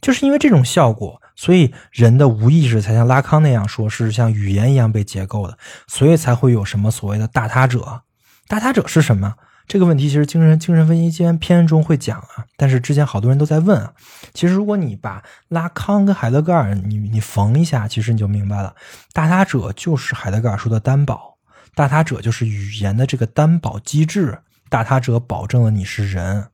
[0.00, 1.20] 就是因为这种效果。
[1.34, 8.02] 所以，人的无意识才像拉康那样说，是像语言一样被结构的，所以才会有什么所谓的大他者。
[8.46, 9.34] 大他者是什么？
[9.70, 12.44] 这个问题其实精神精神分析篇篇中会讲啊。
[12.56, 13.92] 但是之前好多人都在问啊。
[14.34, 18.74] 其实如果你把拉康跟海德格尔你你缝一下，其实你就明白了。
[19.12, 21.36] 大他者就是海德格尔说的担保，
[21.76, 26.48] 大他者就是语言的这个担保机制，大他者保证了你是人，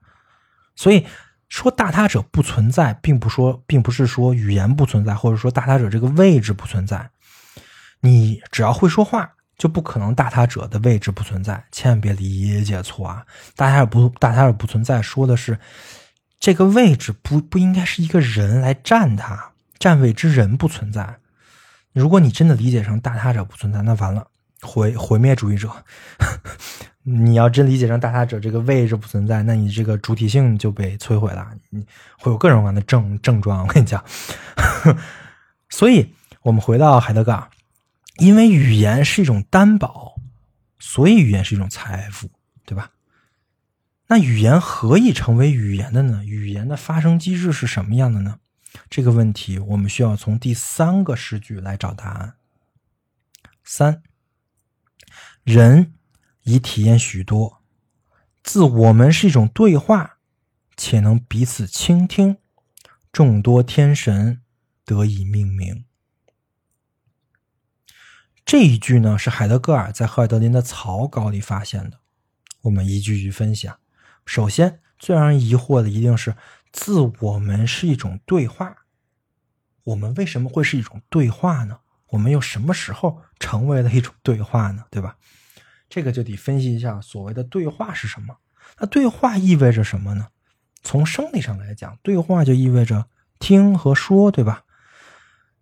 [0.74, 1.06] 所以。
[1.48, 7.08] 说大他者不存在，并不说，并不是说语言不存在，或者说大他者这个位置不存在。
[8.00, 11.64] 你只要会说话，就不可能大他者的位置不存在。
[11.72, 13.24] 千万别理解错啊！
[13.54, 15.58] 大他者不大他者不存在，说的是
[16.38, 21.16] 这个位置不不应该是一个人来占他，占位之人不存在。
[21.92, 24.26] 如果你真的理解成大他者不存在，那完了，
[24.60, 25.70] 毁毁灭主义者。
[27.08, 31.86] 你要真理解成大他者这个位置不存在，那你这个主体性就被摧毁了，你
[32.18, 33.64] 会有各种各样的症症状。
[33.64, 34.04] 我跟你讲，
[35.70, 37.48] 所以我们回到海德格尔，
[38.18, 40.16] 因为语言是一种担保，
[40.78, 42.30] 所以语言是一种财富，
[42.64, 42.92] 对吧？
[44.08, 46.24] 那语言何以成为语言的呢？
[46.24, 48.38] 语言的发生机制是什么样的呢？
[48.88, 52.34] 这个问题，我们需要从第三个诗句来找答案。
[53.64, 54.02] 三，
[55.42, 55.94] 人
[56.42, 57.62] 已体验许多，
[58.42, 60.18] 自我们是一种对话，
[60.76, 62.36] 且能彼此倾听，
[63.10, 64.42] 众多天神
[64.84, 65.84] 得以命名。
[68.46, 71.98] 这一句呢，是海德格尔在赫尔德林的草稿里发现的。
[72.62, 73.78] 我们一句句分析啊。
[74.24, 76.36] 首先，最让人疑惑的一定是。
[76.72, 78.84] 自我们是一种对话，
[79.82, 81.78] 我们为什么会是一种对话呢？
[82.10, 84.84] 我们又什么时候成为了一种对话呢？
[84.90, 85.16] 对吧？
[85.88, 88.36] 这个就得分析一下所谓的对话是什么。
[88.78, 90.28] 那对话意味着什么呢？
[90.82, 93.06] 从生理上来讲，对话就意味着
[93.38, 94.64] 听和说，对吧？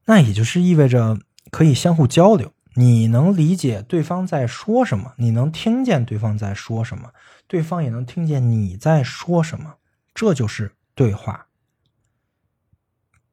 [0.04, 1.18] 那也就是意味着
[1.50, 7.12] 可以相互交流，你能理解对方在说什么，你能听见对方在说什么，
[7.46, 9.76] 对方也能听见你在说什么，
[10.14, 10.74] 这就是。
[10.96, 11.48] 对话，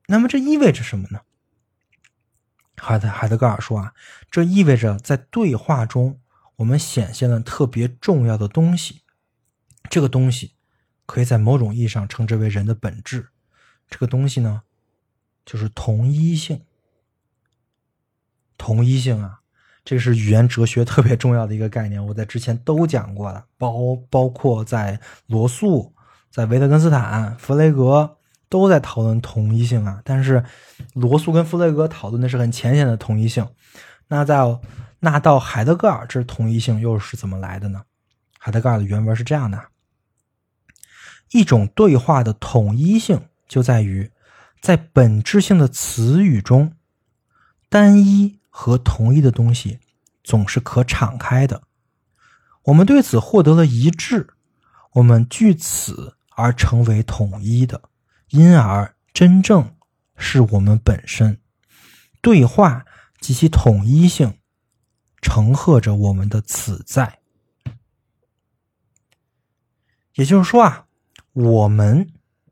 [0.07, 1.21] 那么这意味着什么呢？
[2.75, 3.93] 海德海德格尔说啊，
[4.31, 6.19] 这意味着在对话中，
[6.55, 9.03] 我们显现了特别重要的东西。
[9.91, 10.55] 这个东西
[11.05, 13.29] 可以在某种意义上称之为人的本质。
[13.87, 14.63] 这个东西呢，
[15.45, 16.65] 就是同一性。
[18.61, 19.39] 同一性啊，
[19.83, 22.05] 这是语言哲学特别重要的一个概念。
[22.05, 25.95] 我在之前都讲过了，包包括在罗素。
[26.29, 30.41] 在维特根斯坦、弗雷格都在讨论同一性啊，但是
[30.93, 33.45] 罗素跟弗雷格讨论的是很浅显的同一性。
[34.07, 34.37] 那在
[34.99, 37.81] 那到海德格尔，这同一性又是怎么来的呢？
[38.39, 39.61] 海德格尔的原文是这样的：
[41.31, 44.09] 一种对话的统一性就在于，
[44.61, 46.71] 在本质性的词语中，
[47.67, 49.79] 单一和同一的东西
[50.23, 51.63] 总是可敞开的。
[52.65, 54.35] 我们对此获得了一致，
[54.91, 56.15] 我们据此。
[56.33, 57.89] 而成为统一的，
[58.29, 59.75] 因而真正
[60.15, 61.39] 是我们本身。
[62.19, 62.85] 对话
[63.19, 64.39] 及其统一性，
[65.21, 67.19] 承荷着我们的此在。
[70.15, 70.87] 也就是说啊，
[71.33, 72.11] 我们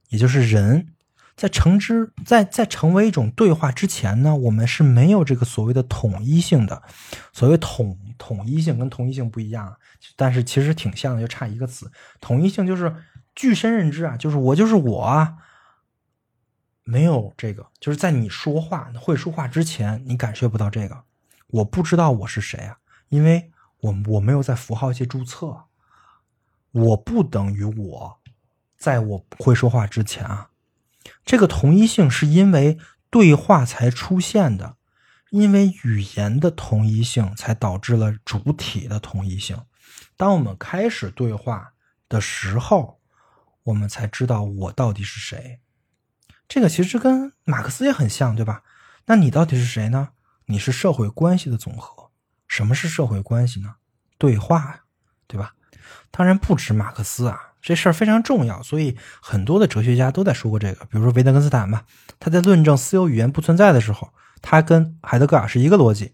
[0.10, 0.94] 也就是人，
[1.40, 6.84] 在成之在在成为一种对话之前呢，我们是没有这个所谓的统一性的。
[7.32, 9.78] 所谓统统一性跟同一性不一样，
[10.16, 11.90] 但是其实挺像的，就差一个词。
[12.20, 12.94] 统一性就是。
[13.36, 15.36] 具身认知啊，就是我就是我啊，
[16.84, 21.04] 没有这个，就是在你说话会说话之前，你感受不到这个。
[21.48, 22.76] 我不知道我是谁啊，
[23.08, 23.50] 因为
[23.80, 25.58] 我我没有在符号界注册，
[26.72, 28.20] 我不等于我，
[28.78, 30.49] 在我会说话之前啊，
[31.26, 32.78] 这个同一性是因为
[33.10, 34.78] 对话才出现的，
[35.30, 39.62] 因为语言的同一性才导致了主体的同一性。
[40.18, 41.74] 当我们开始对话
[42.08, 42.98] 的时候。
[43.64, 45.60] 我们才知道我到底是谁，
[46.48, 48.64] 这个其实跟马克思也很像，对吧？
[49.06, 50.10] 那你到底是谁呢？
[50.46, 52.10] 你是社会关系的总和。
[52.48, 53.76] 什么是社会关系呢？
[54.18, 54.86] 对话，
[55.28, 55.54] 对吧？
[56.10, 60.86] 当然不止马克思啊，这事儿非常重要，所以很多的哲学家都在说过这个。
[60.86, 61.84] 比如说维特根斯坦吧，
[62.20, 64.10] 他在论证私有语言不存在的时候，
[64.42, 66.14] 他跟海德格尔是一个逻辑，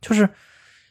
[0.00, 0.30] 就是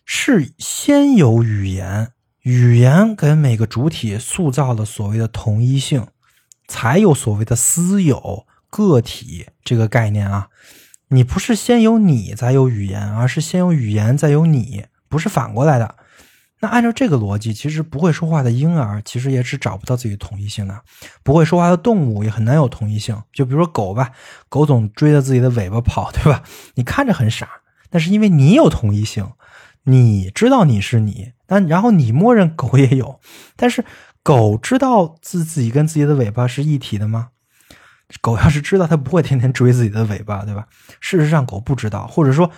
[0.06, 2.12] 是先有语言。
[2.44, 6.08] 语言给每个主体塑造了所谓的同一性，
[6.68, 10.48] 才有所谓的私有个体这个概念啊。
[11.10, 15.96] 你不是先有你再有语言，而是先有语言再有你，不是反过来的。
[16.62, 20.82] 那按照这个逻辑，其实不会说话的婴儿其实也是找不到自己同一性的，
[21.24, 23.22] 不会说话的动物也很难有同一性。
[23.32, 24.12] 就比如说狗吧，
[24.50, 26.44] 狗总追着自己的尾巴跑，对吧？
[26.76, 27.48] 你看着很傻，
[27.90, 29.32] 但是因为你有同一性。
[29.84, 33.20] 你知道你是你，但然后你默认狗也有，
[33.56, 33.84] 但是
[34.22, 37.30] 狗知道自自己跟自己的尾巴是一体的吗？
[38.22, 40.68] 狗要是知道，它不会天天追自己的尾巴，对吧？
[41.00, 42.52] 事实上，狗不知道，或者说，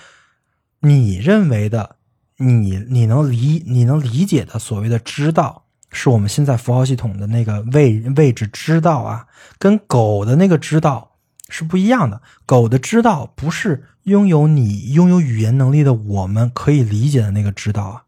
[0.80, 1.98] 你认为的，
[2.42, 9.28] 你你能理你能理解的所谓的知道，是我们现在符号系统的那个位位置知道啊，
[9.60, 11.18] 跟狗的那个知道
[11.50, 12.22] 是不一样的。
[12.46, 13.86] 狗的知道不是。
[14.06, 18.04] 拥有你拥有语言能力的我们可以理解的那个知道啊，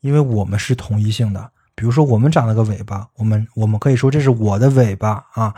[0.00, 5.54] 因为我们是同一性的，比如说我们长了个尾巴，我们我们可以说这是我的尾巴啊。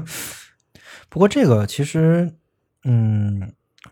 [1.08, 2.34] 不过这个其实，
[2.84, 3.50] 嗯，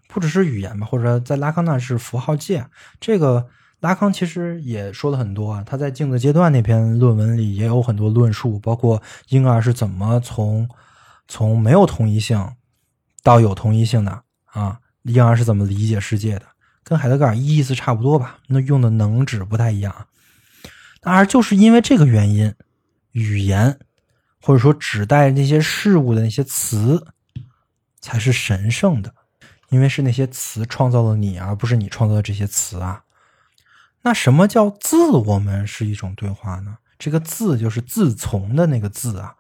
[0.08, 2.66] 不只是语言吧，或者说在拉康那是符号界，
[2.98, 3.46] 这个
[3.78, 5.62] 拉康其实也说了很多啊。
[5.64, 10.68] 他在镜子阶段那篇论文里也有很多论述，包括婴儿是怎么从
[11.28, 12.52] 从没有同一性
[13.22, 16.46] 到有同一性的啊，婴儿是怎么理解世界的，
[16.82, 18.38] 跟海德格尔意思差不多吧？
[18.48, 19.94] 那用的能指不太一样。
[21.02, 22.52] 而就是因为这个原因，
[23.12, 23.78] 语言。
[24.40, 27.04] 或者说，指代那些事物的那些词，
[28.00, 29.12] 才是神圣的，
[29.70, 33.04] 因为是那些词创造了你，而不是你创造的这些词啊。
[34.02, 36.78] 那什么叫自我们是一种对话呢？
[36.98, 39.36] 这个“自”就是自从的那个“自啊，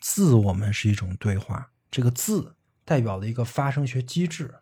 [0.00, 1.70] 自我们是一种对话。
[1.90, 4.56] 这个“自”代表了一个发生学机制。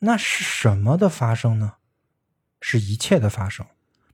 [0.00, 1.74] 那是什么的发生呢？
[2.60, 3.66] 是一切的发生，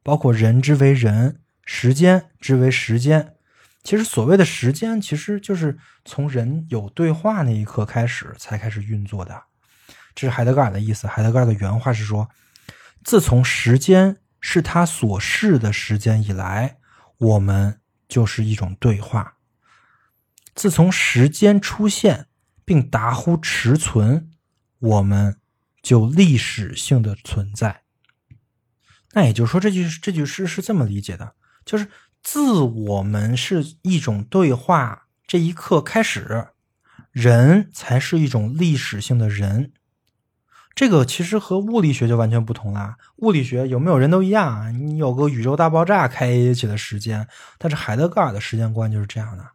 [0.02, 3.34] 包括人之为人，时间之为时间。
[3.82, 9.44] 其实所谓的时间，其实就是从人有对话那一刻开始才开始运作的。
[10.16, 11.06] 这是海德格尔的意思。
[11.06, 12.28] 海德格尔的原话是说
[13.04, 16.78] ：“自从时间是他所示的时间以来，
[17.18, 19.36] 我们就是一种对话。
[20.56, 22.26] 自从时间出现
[22.64, 24.32] 并达乎持存，
[24.80, 25.36] 我们
[25.80, 27.82] 就历史性的存在。”
[29.14, 31.86] 那也就是说，这句这句诗是这么理解的，就是。
[32.22, 36.48] 自我们是一种对话，这一刻开始，
[37.12, 39.72] 人才是一种历史性的人。
[40.76, 42.98] 这个其实和物理学就完全不同啦。
[43.16, 49.48] 物理学有没有人都一样，你有个宇宙大爆炸开启的时间，但是海德格尔的时间观就是这样的，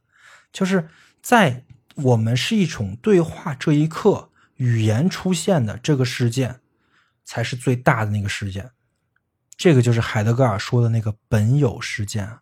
[0.52, 0.90] 就是
[1.22, 1.64] 在
[1.94, 6.60] 我们是一种对话这一刻，语言出现的这个事件，
[7.24, 8.72] 才是最大的那个事件。
[9.56, 12.40] 这个就是海德格尔说的那个本有事件。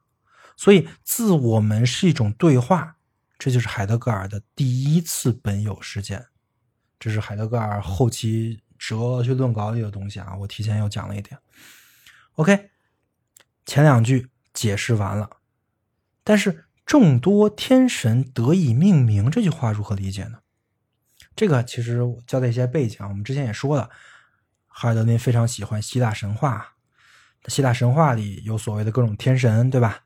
[0.55, 2.95] 所以，自我们是一种对话，
[3.37, 6.27] 这就是海德格尔的第一次本有事件。
[6.97, 11.37] 这是海德格尔后期哲学论稿里的东西啊，我提前又讲了一点。
[12.33, 12.71] OK，
[13.65, 15.29] 前两句解释完了，
[16.23, 20.39] 但是众多天神得以命名这句话如何理解呢？
[21.35, 23.89] 这个其实交代一些背景，我们之前也说了，
[24.67, 26.75] 哈尔德林非常喜欢希腊神话，
[27.47, 30.05] 希腊神话里有所谓的各种天神，对吧？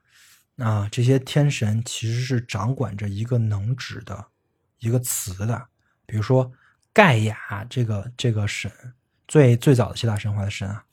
[0.57, 4.27] 啊，这些天神其实是掌管着一个能指的
[4.79, 5.69] 一个词的，
[6.05, 6.51] 比如说
[6.93, 8.71] 盖亚这个这个神，
[9.27, 10.83] 最最早的希腊神话的神啊，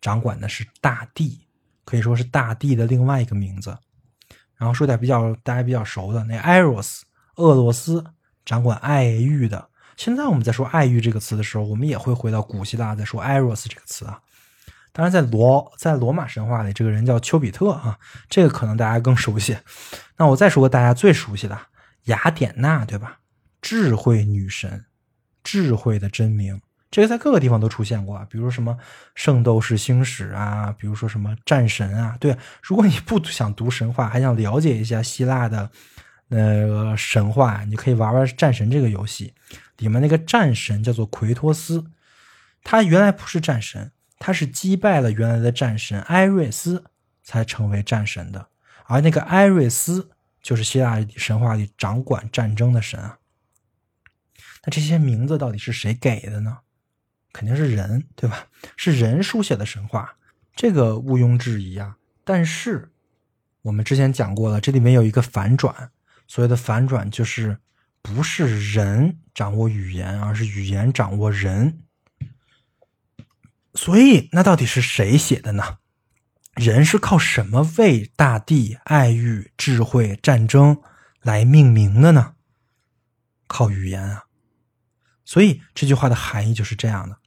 [0.00, 1.46] 掌管的是大地，
[1.84, 3.76] 可以说是大地的另外一个名字。
[4.56, 7.04] 然后说点比较大家比较熟的，那艾罗斯，
[7.36, 8.04] 俄罗斯
[8.44, 9.68] 掌管爱欲的。
[9.96, 14.20] 现在我们在说爱欲这个词的时候，我们也会回到古希腊在说艾罗斯这个词啊。
[14.92, 17.98] 当然，在罗在罗马神话里，这个人叫丘比特啊，
[18.28, 19.56] 这个可能大家更熟悉。
[20.16, 21.58] 那我再说个大家最熟悉的
[22.04, 23.18] 雅典娜，对吧？
[23.60, 24.84] 智慧女神，
[25.44, 28.72] 智慧的真名，这个在各个地方都出现过，比如什么
[29.14, 32.16] 《圣斗士星矢》啊，比如说什么战神啊。
[32.18, 35.70] 对，如果你不想读神话，还想了解一下希腊的
[36.26, 39.34] 那个神话，你可以玩玩战神这个游戏，
[39.78, 41.84] 里面那个战神叫做奎托斯，
[42.64, 43.92] 他原来不是战神。
[44.16, 46.84] 他是击败了原来的战神埃瑞斯，
[47.22, 48.46] 才成为战神的。
[48.86, 50.08] 而那个埃瑞斯
[50.40, 53.18] 就是希腊神话里掌管战争的神啊。
[54.66, 56.58] 那这些名字到底是谁给的呢？
[57.32, 58.46] 肯定是人，对吧？
[58.76, 60.16] 是人书写的神话，
[60.54, 61.96] 这个毋庸置疑啊。
[62.24, 62.90] 但是
[63.62, 65.90] 我们之前讲过了，这里面有一个反转，
[66.26, 67.58] 所谓的反转就是
[68.02, 71.80] 不是人掌握语言，而是语言掌握人。
[73.74, 75.78] 所以，那到底是谁写的呢？
[76.54, 80.80] 人是靠什么为大地、爱欲、智慧、战争
[81.20, 82.36] 来命名的呢？
[83.48, 84.23] 靠语言啊！
[85.24, 87.18] 所以这句话的含义就是这样的：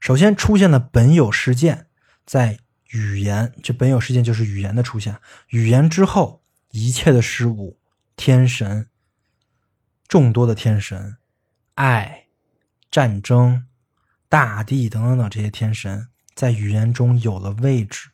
[0.00, 1.86] 首先出现了本有事件，
[2.24, 2.58] 在
[2.90, 5.18] 语言，这本有事件就是语言的出现。
[5.48, 7.78] 语言之后，一切的事物，
[8.16, 8.88] 天神，
[10.08, 11.16] 众多的天神，
[11.74, 12.26] 爱，
[12.90, 13.66] 战争。
[14.28, 18.08] 大地等等等这些天神在语言中有了位置，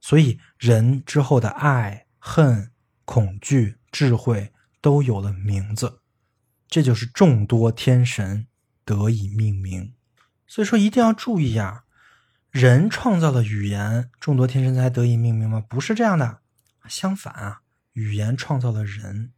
[0.00, 2.70] 所以人之后的爱、恨、
[3.04, 5.99] 恐惧、智慧都有了名字，
[6.70, 8.46] 这就是众多天神
[8.84, 9.92] 得以命名。
[10.46, 11.84] 所以说一定要注意呀，
[12.50, 15.62] 人创造了语言，众多天神才得以命名吗？
[15.68, 16.40] 不是这样的，
[16.88, 17.60] 相反啊，
[17.92, 19.32] 语言创造了人，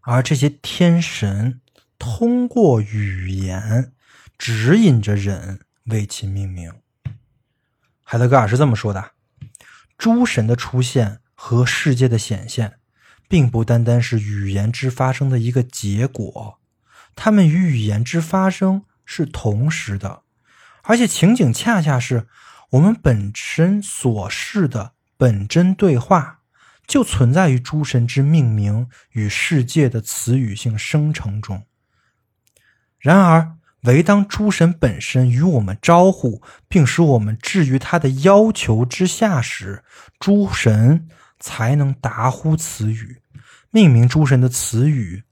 [0.00, 1.60] 而这些天神
[1.98, 3.92] 通过语言。
[4.42, 6.72] 指引着人为其命名。
[8.02, 9.10] 海德格尔是这么说的：
[9.98, 12.78] 诸神的出现和世界的显现，
[13.28, 16.58] 并不单单是语言之发生的一个结果，
[17.22, 20.22] 它们与语言之发生是同时的，
[20.84, 22.26] 而且情景恰恰是
[22.70, 26.38] 我们本身所示的本真对话，
[26.86, 31.66] 就存在于诸神之命名与世界的词语性生成中。
[32.98, 39.84] 然而，唯当诸神本身与我们招呼，并使我们置于他的要求之下时，
[40.18, 41.06] 诸神
[41.38, 43.20] 才能答呼此语。
[43.70, 45.22] 命名诸神的词语，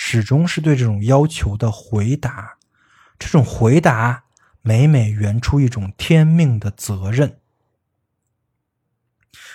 [0.00, 2.58] 始终是对这种要求的回答。
[3.18, 4.26] 这种回答，
[4.62, 7.40] 每每圆出一种天命的责任。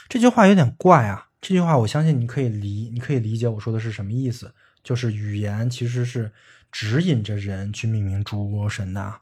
[0.10, 1.30] 这句话有点怪啊！
[1.40, 4.54] 这句话，我相信你可以理，你可以理解我说的是什么意思。
[4.84, 6.34] 就是语言其实是。
[6.74, 9.20] 指引着人去命名诸神的，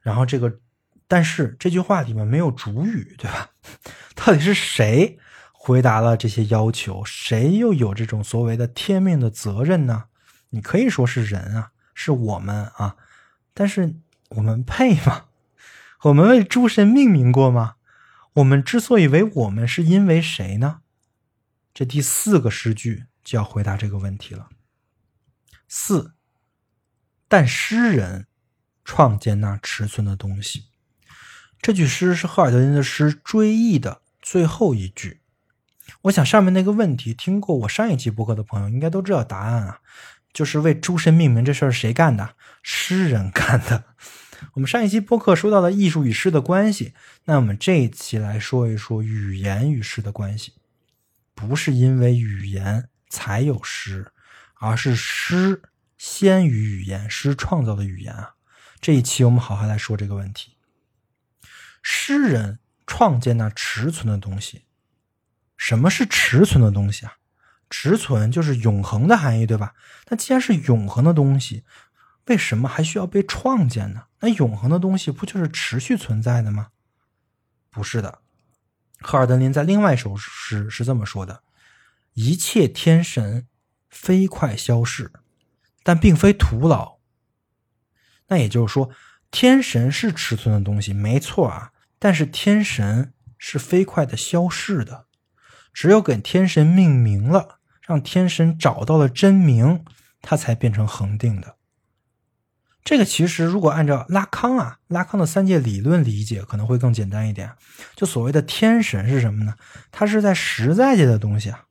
[0.00, 0.58] 然后这个，
[1.06, 3.50] 但是这句话里面没有主语，对吧？
[4.16, 5.18] 到底是谁
[5.52, 7.04] 回答了这些要求？
[7.04, 10.04] 谁又有这种所谓的天命的责任呢？
[10.54, 12.96] 你可以说是人啊，是我们啊，
[13.52, 13.96] 但是
[14.28, 15.26] 我们配吗？
[16.02, 17.74] 我们为诸神命名过吗？
[18.34, 20.80] 我们之所以为我们，是因为谁呢？
[21.74, 24.48] 这第四个诗句就要回答这个问题了。
[25.66, 26.12] 四。
[27.26, 28.28] 但诗人
[28.84, 30.66] 创建那尺寸的东西，
[31.60, 35.20] 这句诗是赫尔德林的诗《追忆》的最后一句。
[36.02, 39.80] 我想上面那个问题，听过我上一期播客的朋友应该都知道答案啊，
[40.34, 42.34] 就是为诸神命名这事儿谁干的？
[42.62, 43.84] 诗人干的。
[44.52, 46.92] 我们上一期播客说到了艺术与诗的关系，
[47.24, 50.52] 那我们这一期来说一说语言与诗的关系。
[51.34, 54.12] 不是因为语言才有诗，
[54.56, 55.62] 而是诗。
[55.96, 58.34] 先于语言，诗创造的语言啊！
[58.78, 60.58] 这一期我们好好来说这个问题。
[61.82, 64.64] 诗人创建那持存的东西，
[65.56, 67.14] 什么是持存的东西啊？
[67.70, 69.74] 持存就是永恒的含义，对吧？
[70.08, 71.64] 那既然是永恒的东西，
[72.26, 74.04] 为什么还需要被创建呢？
[74.20, 76.68] 那永恒的东西不就是持续存在的吗？
[77.70, 78.20] 不是的，
[79.00, 81.42] 赫尔德林在另外一首诗是这么说的
[82.14, 83.46] ：“一切天神
[83.88, 85.12] 飞快消逝。”
[85.82, 86.98] 但并非徒劳。
[88.28, 88.90] 那也就是说，
[89.30, 91.72] 天神是尺寸的东西，没错啊。
[91.98, 95.06] 但是天神是飞快的消逝的，
[95.74, 99.84] 只有给天神命名了，让天神找到了真名，
[100.22, 101.56] 它才变成恒定的。
[102.84, 107.50] 这个其实如果按照拉康啊，拉康的三界理论理解，可能会更简单一点。
[107.96, 109.54] 就所谓的天神是什么呢？
[109.90, 111.64] 它是在实在界的东西啊，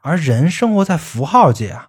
[0.00, 1.88] 而人生活在符号界啊。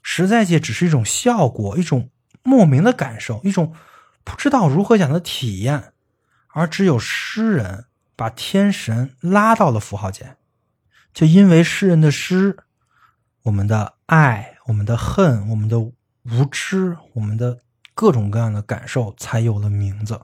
[0.00, 2.08] 实在界只是一种效果，一种
[2.42, 3.74] 莫名的感受，一种
[4.24, 5.92] 不知道如何讲的体验，
[6.54, 7.86] 而只有诗人
[8.16, 10.36] 把天神拉到了符号界，
[11.12, 12.56] 就因为诗人的诗，
[13.42, 17.60] 我们的爱、我们的恨、我们的无知、我们的
[17.94, 20.20] 各种各样的感受才有了名字。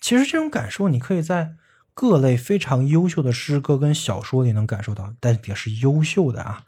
[0.00, 1.54] 其实这种感受，你可以在
[1.94, 6.64] 各类非常优秀的诗歌跟小说里能感受到，但也是优秀的啊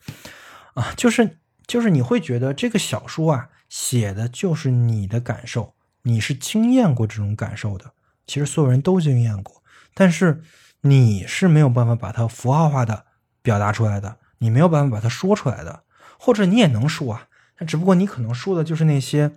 [0.74, 1.38] 啊，就是。
[1.66, 7.92] 就是你会觉得这个小说啊，写的就是你的感受，你是经验过这种感受的。
[8.24, 10.44] 其实所有人都经验过，但是
[10.82, 13.05] 你是没有办法把它符号化的
[13.46, 15.84] 表达出来的，你没有办法把它说出来的，
[16.18, 17.28] 或者你也能说啊，
[17.58, 19.30] 那只不过你可能说的就是那些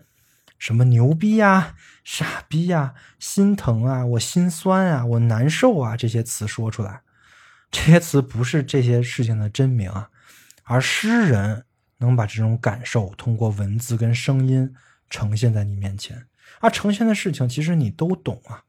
[0.58, 7.02] 什么牛逼呀、傻逼呀、心疼啊、我心酸啊、我难受啊这些词说出来，
[7.70, 10.10] 这些词不是这些事情的真名啊，
[10.64, 11.66] 而诗人。
[12.02, 14.74] 能把这种感受通过文字跟声音
[15.10, 16.28] 呈现在你面前，
[16.62, 18.64] 而呈现的事情其实你都懂啊，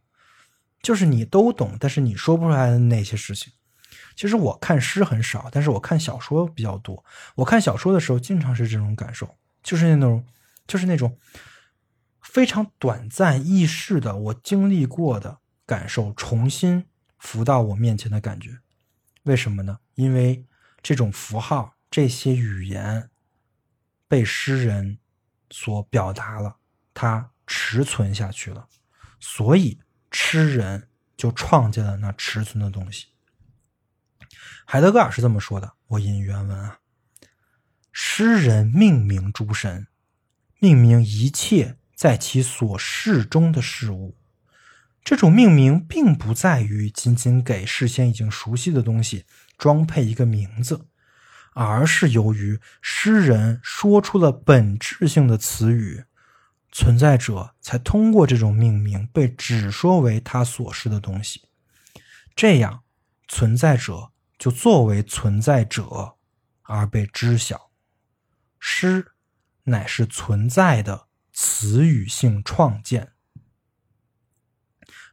[0.82, 3.52] 就是你都懂，但是你说不出来的那些事情。
[4.20, 7.02] 其实我看诗很少，但是我看小说比较多。
[7.36, 10.26] 我看小说的时候，经常是这种感受，就是那种，
[10.66, 11.16] 就是那种
[12.20, 16.84] 非常短暂易逝的我经历过的感受，重新
[17.16, 18.58] 浮到我面前的感觉。
[19.22, 19.78] 为什么呢？
[19.94, 20.44] 因为
[20.82, 23.08] 这种符号，这些语言。
[24.06, 24.98] 被诗人
[25.50, 26.56] 所表达了，
[26.92, 28.66] 它持存下去了，
[29.18, 33.06] 所以诗人就创建了那持存的东西。
[34.72, 36.78] 海德格尔是这么说的，我引原文啊：
[37.90, 39.88] 诗人命名诸神，
[40.60, 44.16] 命名一切在其所示中的事物。
[45.02, 49.24] 这种命名并不在于仅仅给事先已经熟悉的东西
[49.58, 50.86] 装配一个名字。
[51.52, 56.04] 而是由于诗人说出了本质性的词语，
[56.70, 61.48] 存在者才通过这种命名被指说为他所示的东西。
[62.36, 62.84] 这样，
[63.26, 66.16] 存在者就作为存在者
[66.62, 67.70] 而被知晓。
[68.58, 69.12] 诗
[69.64, 73.12] 乃是存在的词语性创建。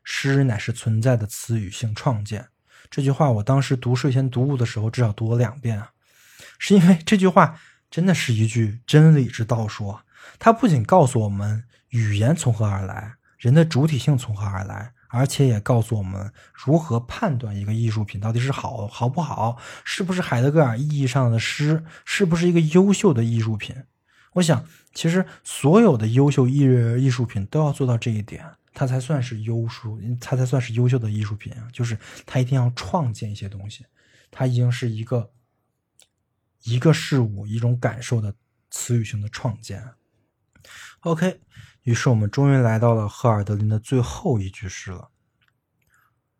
[0.01, 2.47] 诗乃是存在的词语性创建。
[2.89, 5.91] 这句话我当时读睡前读物的时候至少读了两遍啊，
[6.57, 7.59] 是因为这句话
[7.91, 10.05] 真的是一句真理之道说。
[10.39, 23.75] 它不仅告诉我们语言从何而来，人的主体性从何而来，而且也告诉我们如何判断一个艺术品到底是好好不好，是不是海德格尔意义上的诗，是不是一个优秀的艺术品。
[24.33, 26.59] 我想，其实所有的优秀艺
[27.03, 31.67] 艺术品都要做到这一点，它才算是优秀，它才算是优秀的艺术品啊！
[31.73, 33.85] 就是它一定要创建一些东西，
[34.29, 35.31] 它已经是一个
[36.63, 38.35] 一个事物、一种感受的
[38.69, 39.83] 词语性的创建。
[40.99, 41.39] OK，
[41.87, 45.09] 于是我们终于来到了赫尔德林的最后一句诗了，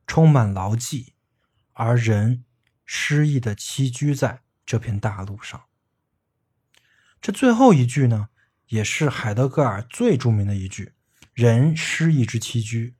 [0.05, 1.13] 充满牢记，
[1.71, 2.43] 而人
[2.85, 5.63] 失意的栖居在这片大陆上。
[7.21, 8.27] 这最后一句呢，
[8.67, 10.91] 也是海德格尔最著名的一句
[11.33, 12.95] ：“人失意之栖居。”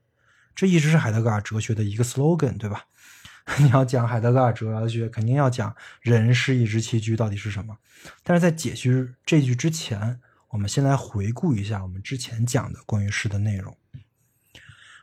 [0.56, 2.86] 这一直是海德格尔哲学的一个 slogan，对吧？
[3.60, 7.76] 你要讲海德格尔哲学，肯定要讲“人失意之栖居”到底是什么。
[8.22, 8.88] 但是在解析
[9.26, 13.76] 这句之前，我们先来回顾一下我们之前讲的关于诗的内容。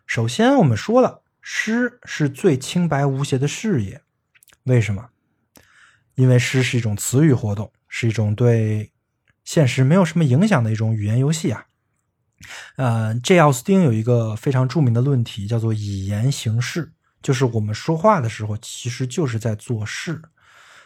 [0.07, 4.01] 首先，我们说了，诗是最清白无邪的事业。
[4.63, 5.09] 为什么？
[6.15, 8.91] 因为诗是一种词语活动，是一种对
[9.43, 11.65] 现实没有什么影响的一种语言游戏啊。
[12.75, 13.39] 呃，J.
[13.39, 16.91] 奥斯汀有一个非常著名的论题，叫做以言行事，
[17.21, 20.21] 就是我们说话的时候，其实就是在做事。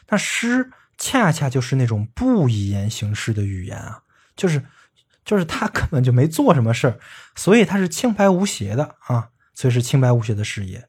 [0.10, 4.04] 那诗恰恰就是那种不以言行事的语言啊。
[4.40, 4.64] 就是，
[5.26, 6.98] 就是他根本就没做什么事儿，
[7.36, 10.88] 所以他是清白无邪的啊，所以是清白无邪的事业。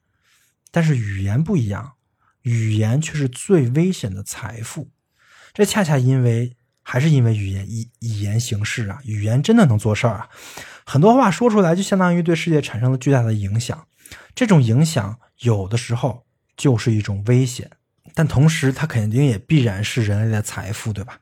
[0.71, 1.95] 但是语言不一样，
[2.43, 4.93] 语言却是最危险的财富。
[5.53, 10.29] 这恰恰因为还是因为语言以以言行事啊，语言真的能做事儿啊。
[10.87, 13.85] 很多话说出来，就相当于对世界产生了巨大的影响。
[14.37, 16.25] 这种影响有的时候
[16.57, 17.69] 就是一种危险，
[18.15, 21.19] 但同时它肯定也必然是人类的财富，对吧？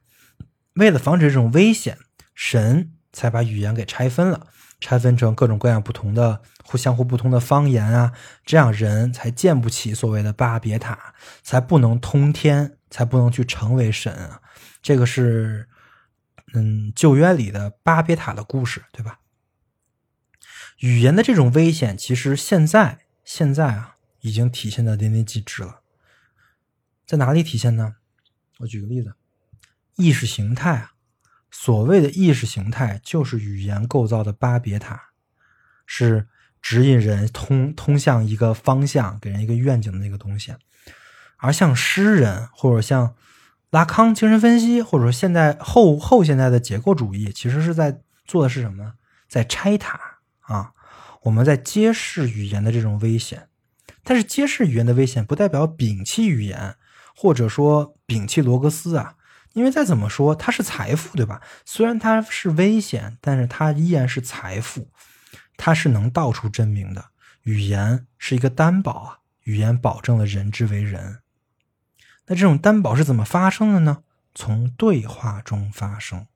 [0.74, 1.96] 为了防止这种危险。
[2.40, 4.46] 神才把语言给拆分了，
[4.78, 8.12] 拆分成各种各样不同的、互相互不同的方言啊，
[8.46, 14.40] 这样人才建不起所谓的巴别塔，才不能通天，才不能去成为神啊。
[14.80, 15.68] 这个是，
[16.54, 19.18] 嗯，旧约里的巴别塔的故事，对吧？
[20.78, 25.80] 语言的这种危险，其实现在现在啊，已经体现的淋漓尽致了。
[27.04, 27.96] 在哪里体现呢？
[28.58, 29.16] 我举个例子，
[29.96, 30.92] 意识形态啊。
[31.50, 35.10] 所谓的意识形态，就是语言构造的巴别塔，
[35.86, 36.28] 是
[36.60, 40.54] 指引人通通向一个方向、给人一个愿景的那个东西。
[41.38, 43.14] 而像诗人，或者像
[43.70, 48.94] 拉康精神分析，或者说现代后后现代的结构主义，其实是在做的是什么？
[49.28, 50.00] 在拆塔
[50.40, 50.72] 啊！
[51.22, 53.48] 我们在揭示语言的这种危险。
[54.02, 56.76] 但是揭示语言的危险，不代表摒弃语言，
[57.14, 59.16] 或者说摒弃罗格斯啊。
[59.52, 61.40] 因为再怎么说，它是财富，对吧？
[61.64, 64.90] 虽然它是危险，但是它依然是财富，
[65.56, 67.06] 它是能道出真名的。
[67.42, 71.20] 语言是一个担保啊，语言保证了人之为人。
[72.26, 74.02] 那这种担保是怎么发生的呢？
[74.34, 76.26] 从对话中发生。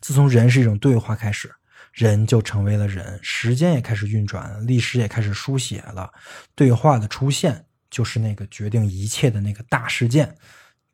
[0.00, 1.54] 自从人是一种对话开始，
[1.92, 6.12] 人就成为了人，时间也开始运转，历史也开始书写了。
[6.54, 10.36] 对话的出现，就是那个决定一切的那个大事件。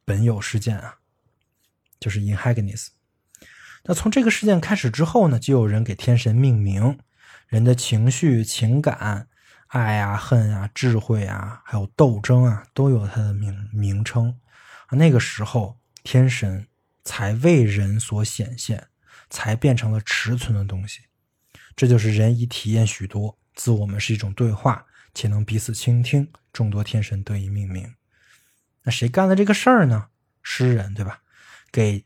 [0.07, 0.95] 本有事件啊，
[2.01, 2.87] 就是 in Hagenis。
[3.85, 6.99] 那从这个事件开始之后呢，就有人给天神命名，
[7.49, 9.29] 人的情绪、情感、
[9.67, 14.41] 爱啊、恨啊、智慧啊，还有斗争啊，都有它的名名称。
[14.93, 16.69] 那个时候，天神
[17.05, 18.87] 才为人所显现，
[19.29, 21.03] 才变成了持存的东西。
[21.75, 27.95] 这就是人以体验许多，自我们是一种对话，且能彼此倾听，众多天神得以命名。
[28.87, 30.07] 那谁干了这个事儿呢？
[30.43, 31.18] 诗人，对吧？
[31.72, 32.05] 给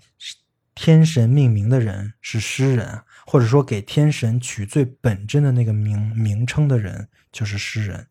[0.74, 8.06] 天神命名的人是诗人，或者说给天神取最本真的那个名名称的人就是诗人。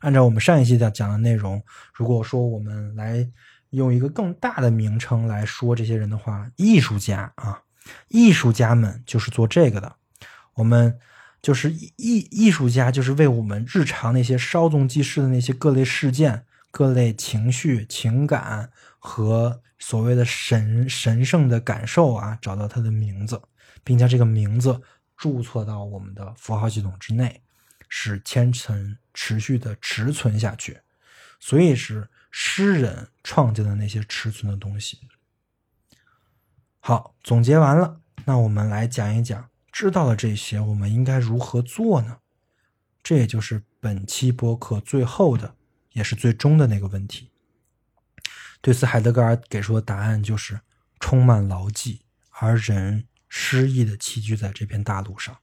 [0.00, 1.62] 按照我们上一期讲讲的内容，
[1.94, 3.24] 如果说我们来
[3.70, 7.62] 用一个更大的名称来说这些人的话，艺术家啊，
[8.08, 9.94] 艺术家们就是做这个的。
[10.54, 10.98] 我们
[11.40, 16.44] 就是艺艺术家，就是为我们日常那些稍纵即逝的那些各类事件。
[16.70, 23.40] 各类情绪、情感和所谓的神神圣的感受啊，找到它的名字，
[23.82, 24.80] 并将这个名字
[25.16, 27.42] 注册到我们的符号系统之内，
[27.88, 30.80] 使千层持续的持存下去。
[31.40, 35.00] 所以是诗人创建的那些尺寸的东西。
[36.80, 42.18] 好，总结完了，那我们来讲一讲，知道了这些，我们应该如何做呢？
[43.02, 45.54] 这也就是本期播客最后的，
[45.98, 47.30] 也是最终的那个问题。
[48.62, 50.60] 对此，海德格尔给出的答案就是
[50.98, 55.36] ：“充满牢记，而人失意的栖居在这片大陆上。”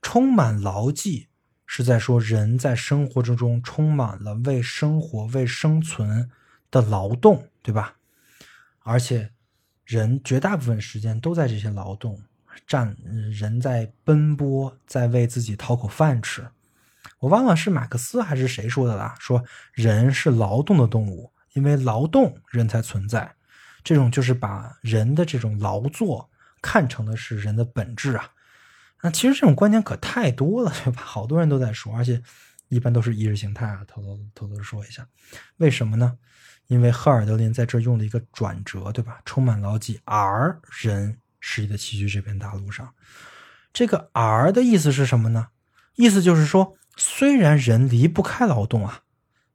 [0.00, 1.28] 充满牢记
[1.66, 6.30] 是在说人在生活之中充满了为生活、为生存
[6.70, 7.96] 的劳动，对吧？
[8.80, 9.32] 而且。
[9.88, 12.22] 人绝大部分时间都在这些劳动，
[12.66, 12.94] 占
[13.32, 16.46] 人在奔波，在为自己讨口饭吃。
[17.18, 23.34] 我忘了是马克思还是谁说的了，说人是劳动的动物，因为劳动人才存在。
[23.84, 26.28] 这种就是把人的这种劳作
[26.60, 28.30] 看成的是人的本质啊。
[29.02, 31.02] 那其实这种观点可太多了，对吧？
[31.02, 32.20] 好多人都在说，而且
[32.68, 33.84] 一般都是意识形态啊。
[33.86, 35.06] 偷偷偷偷说一下，
[35.56, 36.18] 为什么呢？
[36.66, 39.20] 因为赫尔德林在这用了一个转折，对吧？
[39.24, 42.92] 充满牢记，而人失意的栖居这片大陆上。
[43.72, 45.48] 这个“而”的意思是什么呢？
[45.94, 49.02] 意思就是说，虽然人离不开劳动啊，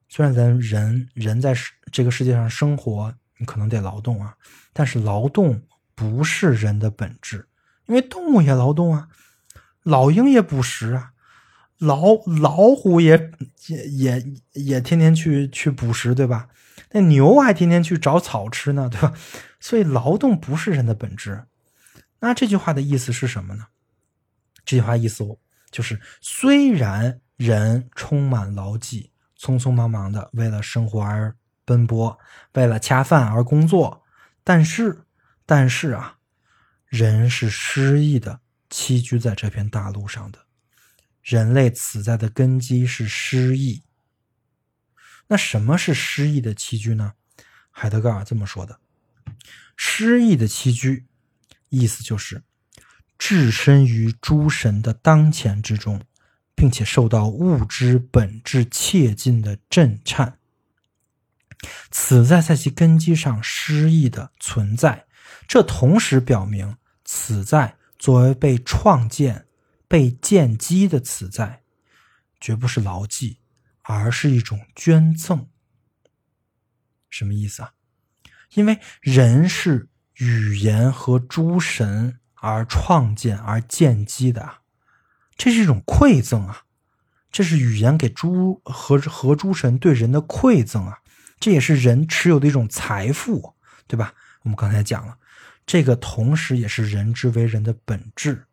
[0.08, 1.54] 虽然咱人人在
[1.92, 4.36] 这个世界上生活，你可能得劳动啊，
[4.72, 5.62] 但是劳动
[5.94, 7.48] 不是人的本质，
[7.88, 9.10] 因为动物也劳动啊，
[9.84, 11.12] 老鹰也捕食啊，
[11.78, 13.32] 老老虎也
[13.68, 16.48] 也也也天天去去捕食，对吧？
[16.92, 19.14] 那牛还天天去找草吃呢，对吧？
[19.60, 21.44] 所以劳动不是人的本质。
[22.20, 23.68] 那这句话的意思是什么呢？
[24.64, 25.38] 这句话意思
[25.72, 32.20] 就是：虽然人充满劳绩，匆匆忙忙的为了生活而奔波，
[32.54, 34.04] 为了恰饭而工作，
[34.44, 35.06] 但是，
[35.46, 36.18] 但是啊，
[36.88, 40.46] 人是失意的栖居在这片大陆上的。
[41.22, 43.84] 人类此在的根基是失意。
[45.28, 47.14] 那什么是失意的栖居呢？
[47.72, 48.80] 海德格尔这么说的：
[49.76, 51.08] 失意的栖居，
[51.70, 52.44] 意思就是
[53.18, 56.02] 置身于诸神的当前之中，
[56.56, 60.40] 并且受到物之本质切近的震颤。
[61.92, 65.06] 此在在其根基上失意的存在，
[65.48, 69.48] 这同时表明此在作为被创建、
[69.88, 71.62] 被建基的此在，
[72.40, 73.40] 绝不是牢记。
[73.86, 75.50] 而是一种捐赠，
[77.10, 77.74] 什么意思啊？
[78.54, 84.60] 因为人是语言和诸神而创建而建基的，
[85.44, 86.64] 这是一种馈赠啊！
[87.30, 91.00] 这是语言给诸和和诸神对人的馈赠啊！
[91.38, 93.54] 这也是人持有的一种财富，
[93.86, 94.14] 对吧？
[94.44, 95.18] 我们刚才讲了，
[95.66, 98.46] 这个同时也是人之为人的本质。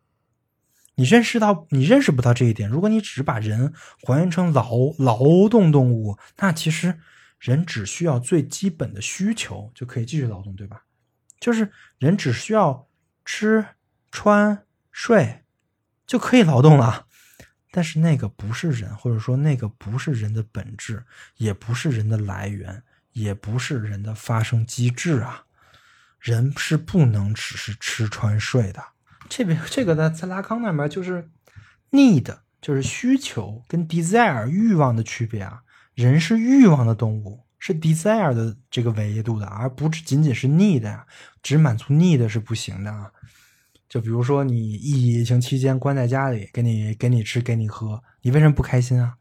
[0.97, 2.69] 你认识到你认识不到这一点。
[2.69, 3.73] 如果你只把人
[4.03, 6.99] 还原成劳劳动动物，那其实
[7.39, 10.83] 人只需要最基本的需求就可以继续劳动，对吧？
[11.39, 12.89] 就是人只需要
[13.25, 13.65] 吃
[14.11, 15.45] 穿睡
[16.11, 17.07] 就可以劳动了。
[17.71, 21.05] 但是那个不是人，或者说那个不是人的本质，
[21.37, 22.83] 也不是人的来源，
[23.13, 25.45] 也不是人的发生机制啊。
[26.19, 28.83] 人是不能只是吃穿睡的。
[29.29, 31.31] 这边 这个呢，在拉康那边就是
[31.93, 35.63] need，就是需求跟 desire 欲望的区别啊。
[35.95, 41.07] 人是欲望的动物，是 desire 的这个维度的，而不只仅仅是 need 啊，
[41.41, 43.13] 只满足 need 是不行的啊。
[43.91, 49.17] 就比如说你疫情期间关在家里，给你给你吃给你喝，你为什么不开心啊？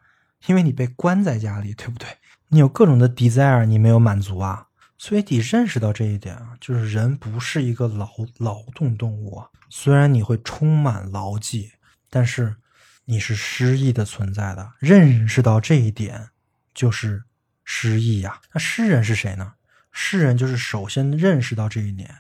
[0.45, 2.07] 因为你被关在家里，对不对？
[2.49, 4.67] 你有各种的 desire，你没有满足啊。
[4.95, 8.07] 所以得认识到这一点啊，就是人不是一个劳
[8.37, 9.47] 劳动动物啊。
[9.69, 11.71] 虽然你会充满劳记，
[12.09, 12.55] 但是
[13.05, 14.73] 你是失意的存在的。
[14.77, 16.29] 认识到这一点，
[16.75, 17.23] 就是
[17.63, 18.39] 失意呀。
[18.53, 19.53] 那诗人是谁呢？
[19.91, 22.13] 诗人就是首先认识到这一点，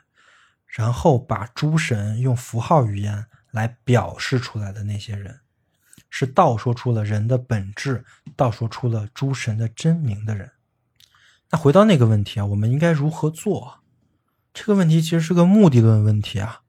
[0.69, 5.39] 然后把诸神用符号语言来表示出来的那些人，
[6.09, 8.05] 是道说出了人的本质，
[8.35, 10.51] 道说出了诸神的真名的人。
[11.49, 13.79] 那回到那个问题啊，我们应该如何做？
[14.53, 16.61] 这个问题其实是个目的论问题啊。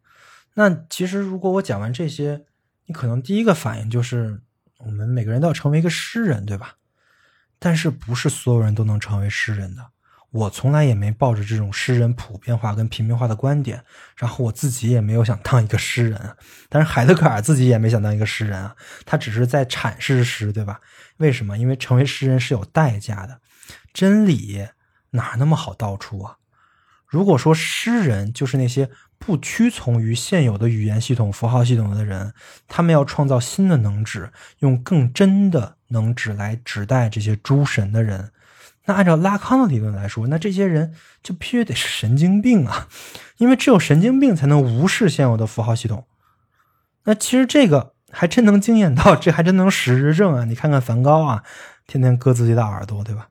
[0.55, 2.47] 那其实如果我讲完这些，
[2.87, 4.41] 你可能第一个反应就是，
[4.79, 6.77] 我们每个人都要成为一个诗人，对吧？
[7.59, 9.91] 但是不是所有人都能成为诗人的。
[10.31, 13.83] 我从来也没抱着这种诗人普遍化跟平民化的观点，
[14.17, 16.37] 然后我自己也没有想当一个诗人。
[16.69, 20.81] 但是海德格尔自己也没想当一个诗人啊，他只是在阐释诗，对吧？
[21.17, 21.59] 为什么？
[21.59, 23.41] 因为成为诗人是有代价的。
[23.93, 24.69] 真理
[25.11, 26.37] 哪那么好道出啊？
[27.07, 32.33] 如果说诗人就是那些不屈从于现有的语言系统、符号系统的人，
[32.69, 38.31] 他们要创造新的能指，用更真的能指来指代这些诸神的人，
[38.87, 42.89] 那按照拉康的理论来说，那这些人就必须得是神经病啊，
[43.37, 46.07] 因为只有神经病才能无视现有的符号系统。
[47.05, 50.45] 那其实这个还真能惊艳到，这还真能实证啊！
[50.45, 51.45] 你看看梵高啊，
[51.87, 53.29] 天天割自己的耳朵，对吧？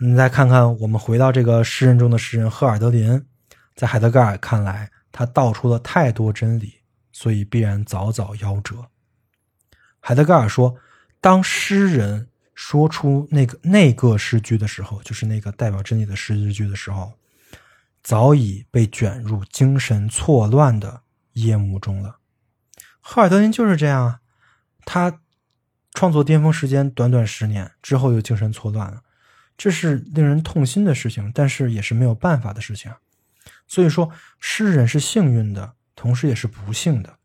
[0.00, 3.24] 你再看看我们回到这个诗人中的诗人赫尔德林，
[3.76, 6.80] 在海德格尔看来，他道出了太多真理，
[7.12, 8.88] 所以必然早早夭折。
[10.00, 10.74] 海德格尔说，
[11.20, 12.28] 当诗人。
[12.56, 17.12] 说出那个那个诗句的时候，就是那个代表真理的诗句的时候，
[18.02, 21.02] 早已被卷入精神错乱的
[21.34, 22.16] 夜幕中了。
[23.00, 24.20] 赫尔德林就是这样啊，
[24.84, 25.20] 他
[25.92, 29.02] 创作巅峰时间短短十年之后又精神错乱了，
[29.56, 32.90] 这是令人痛心的事情，但是也是没有办法的事情。
[33.68, 37.18] 所以说，诗人是幸运的，同时也是不幸的。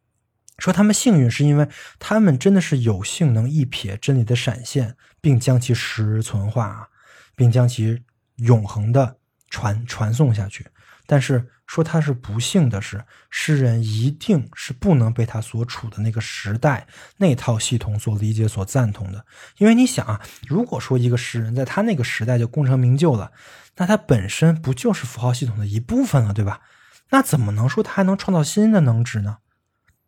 [0.58, 1.68] 说他们幸运，是因为
[1.98, 6.90] 他们真的是有幸能一瞥真理的闪现，并将其实存化，
[7.36, 8.04] 并将其
[8.38, 9.18] 永恒的
[9.50, 10.66] 传传送下去。
[11.06, 19.26] 但是说他是不幸的是，诗人一定是不能被他所处的那个时代那套系统所理解、所赞同的。
[19.58, 23.32] 因为你想啊，如果说一个诗人在他那个时代就功成名就了，
[23.78, 26.62] 那他本身不就是符号系统的一部分了，对吧？
[27.10, 29.38] 那怎么能说他还能创造新的能指呢？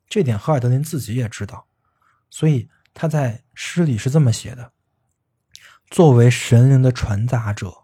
[0.08, 1.66] 这点赫尔德林自己也知道，
[2.30, 4.72] 所以他在诗里是这么写的：
[5.94, 7.84] 作为神灵的传达者，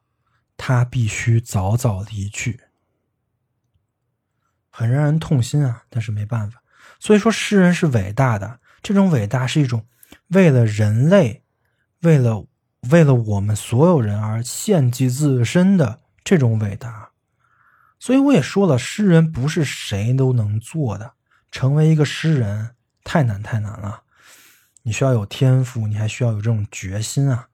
[0.57, 2.60] 他必须早早离去。
[4.72, 6.64] 很让人痛心啊，但是没办法。
[6.99, 9.86] 所以说，诗人是伟大的，这种伟大是一种
[10.30, 11.43] 为了人类，
[12.01, 12.47] 为了
[12.89, 17.12] 为了我们所有人而献祭自身的这种伟大。
[17.99, 21.14] 所以我也说了，诗人不是谁都能做的。
[21.51, 22.72] 成为一个诗人
[23.03, 24.01] 太难太难了，
[24.82, 27.49] 你需要有天赋，你还需要有这种决心啊。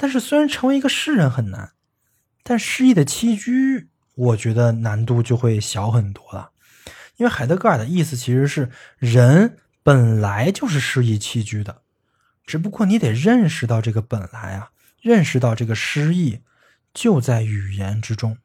[0.00, 1.72] 但是虽然成为一个诗人很难，
[2.42, 6.52] 但诗意的栖居，我觉得难度就会小很多了。
[7.16, 11.82] 因为海德格尔的意思其实是人本来就是诗意栖居的，
[12.46, 14.70] 只不过你得认识到这个本来啊，
[15.02, 16.40] 认识到这个诗意
[16.94, 18.38] 就在语言之中。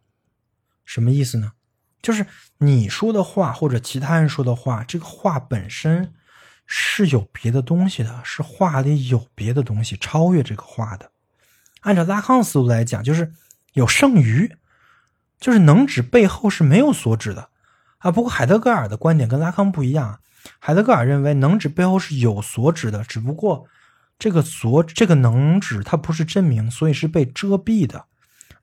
[0.84, 1.53] 什么意思呢？
[2.01, 2.26] 就是
[2.58, 6.14] 你说的话，或者其他人说的话，这个话本身
[6.66, 11.14] 是有别的东西的，是话里有别的东西超越这个话的。
[11.86, 13.31] 按照拉康的思路来讲，就是
[13.73, 14.55] 有剩余，
[15.39, 17.49] 就是能指背后是没有所指的
[17.99, 18.11] 啊。
[18.11, 20.19] 不过海德格尔的观点跟拉康不一样，
[20.59, 23.67] 海德格尔认为能指背后是有所指的，只不过
[24.19, 28.05] 这个所这个能指它不是真名，所以是被遮蔽的。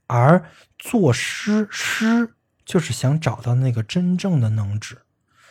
[0.07, 0.45] 而
[0.79, 2.35] 作诗诗。
[2.65, 5.03] 就是想找到那个真正的能指，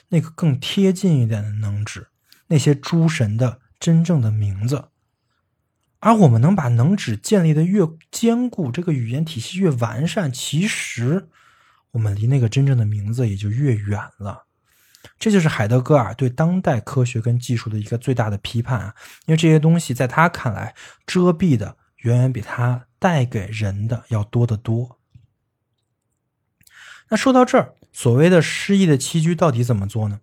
[0.08, 2.08] 那个更贴近一点的能指，
[2.48, 4.86] 那些诸神的真正的名字。
[6.02, 11.30] 而我们能把能指建立的越坚固，这个语言体系越完善，其实
[11.92, 14.46] 我们离那个真正的名字也就越远了。
[15.18, 18.96] 这就是海德格尔对当代科学跟技术的一个最大的批判啊！
[19.26, 20.76] 因为这些东西在他看来，
[21.06, 25.00] 遮蔽的远远比他带给人的要多得多。
[27.10, 30.20] 那说到这儿，所谓的诗意的栖居到底怎么做呢？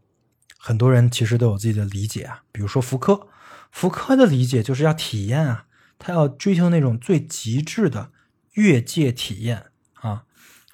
[0.57, 2.43] 很多人其实都有自己的理解啊。
[2.51, 3.29] 比如说福柯，
[3.71, 5.67] 福柯的理解就是要体验啊，
[5.99, 8.13] 他要追求那种最极致的
[8.53, 10.25] 越界体验啊。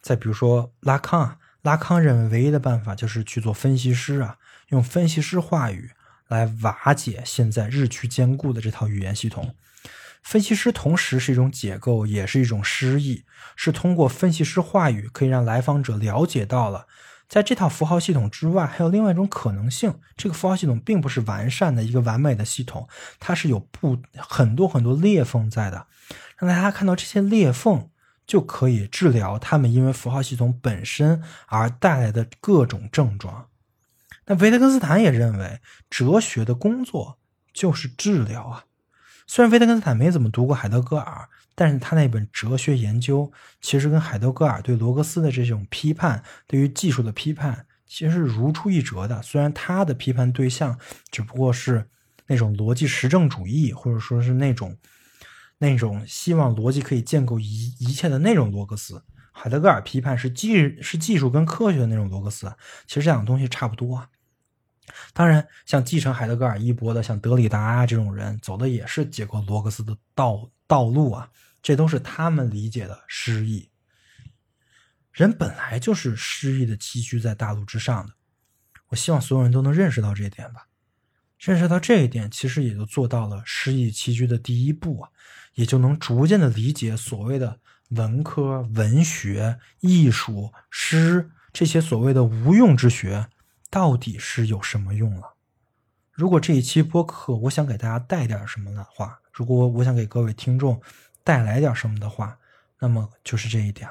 [0.00, 4.36] 再比如说拉康啊，拉康认为唯一的办法就是去做分析师啊，
[4.68, 5.90] 用分析师话语
[6.28, 9.54] 来瓦解现在日趋坚固的这套语言系统。
[10.22, 13.24] 分析师同时是一种解构，也是一种诗意，
[13.56, 16.86] 是通过分析师话语可以让来访者了解到了，
[17.28, 19.94] 在这套符号系统之外，还有另外一种可能性。
[20.16, 25.86] 这个符号系统并不是完善的一个完美的系统，它是有不很多很多裂缝在的。
[26.38, 27.88] 让大家看到这些裂缝，
[28.26, 33.48] 就可以治疗他们因为符号系统本身而带来的各种症状。
[34.26, 35.60] 那维特根斯坦也认为，
[35.90, 37.18] 哲学的工作
[37.52, 38.64] 就是治疗啊。
[39.26, 49.22] 虽然维特根斯坦没怎么读过海德格尔，但是他那本哲学研究其实跟海德格尔对罗格斯的这种批判，对于技术的批判，其实是如出一辙的。
[49.22, 50.78] 虽然他的批判对象
[51.11, 51.88] 只不过是
[52.26, 54.76] 那种逻辑实证主义，或者说是那种
[55.59, 59.02] 那种希望逻辑可以建构一一切的那种罗格斯，
[59.32, 62.52] 海德格尔批判是技是技术跟科学的那种罗格斯，
[62.86, 64.09] 其实这两个东西差不多啊。
[65.14, 71.30] 当然，像继承海德格尔衣钵的，像德里达啊这种人，走的也是解构罗格斯的道道路啊。
[71.62, 73.70] 这都是他们理解的诗意。
[75.10, 78.12] 人本来就是诗意的栖居在大陆之上的。
[78.88, 80.68] 我希望所有人都能认识到这一点吧。
[81.38, 85.10] 认识到这一点，其实也就做到了诗意栖居的第一步啊，
[85.54, 93.30] 也就能逐渐的理解所谓的文科、文学、艺术、诗这些所谓的无用之学
[93.70, 95.36] 到底是有什么用了。
[96.12, 100.80] 如果这一期播客我想给大家带点什么的话，如果我想给各位听众
[101.22, 102.39] 带来点什么的话，
[102.78, 103.91] 那么就是这一点。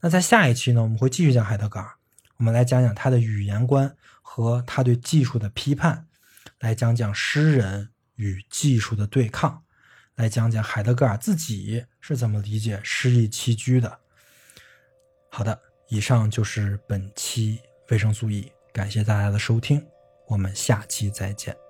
[0.00, 1.90] 那在下一期呢，我们会继续讲海德格尔，
[2.36, 3.96] 我们来讲讲他的语言观。
[4.26, 6.08] 和他对技术的批判，
[6.58, 9.62] 来讲讲诗人与技术的对抗，
[10.16, 13.96] 来讲讲海德格尔自己是怎么理解诗意栖居的。
[15.30, 19.86] 好的，以上就是本期维生素 E，感谢大家的收听，
[20.26, 21.63] 我们下期再见。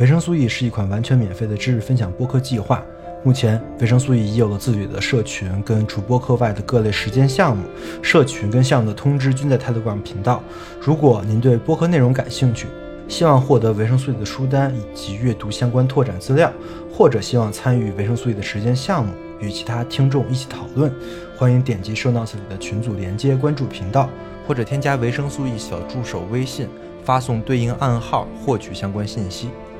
[0.00, 2.82] 维生素 E 是一款完全免费的知识分享播客计划。
[3.22, 7.64] 目前，维生素 E 已有了自己的社群，跟除播客外的各类实践项目。
[8.00, 10.42] 社群跟项目的通知均在 Telegram 频道。
[10.80, 12.66] 如果您对播客内容感兴趣，
[13.08, 16.50] 希望获得维生素 E 的书单以及阅读相关拓展资料，
[16.90, 20.90] 或者希望参与维生素 E 的实践项目，与其他听众一起讨论，
[21.36, 24.08] 欢迎点击 Show Notes 里的群组连接，关注频道，
[24.48, 26.68] 或者添加维生素 E 小助手微信，
[27.04, 29.50] 发送对应暗号获取相关信息。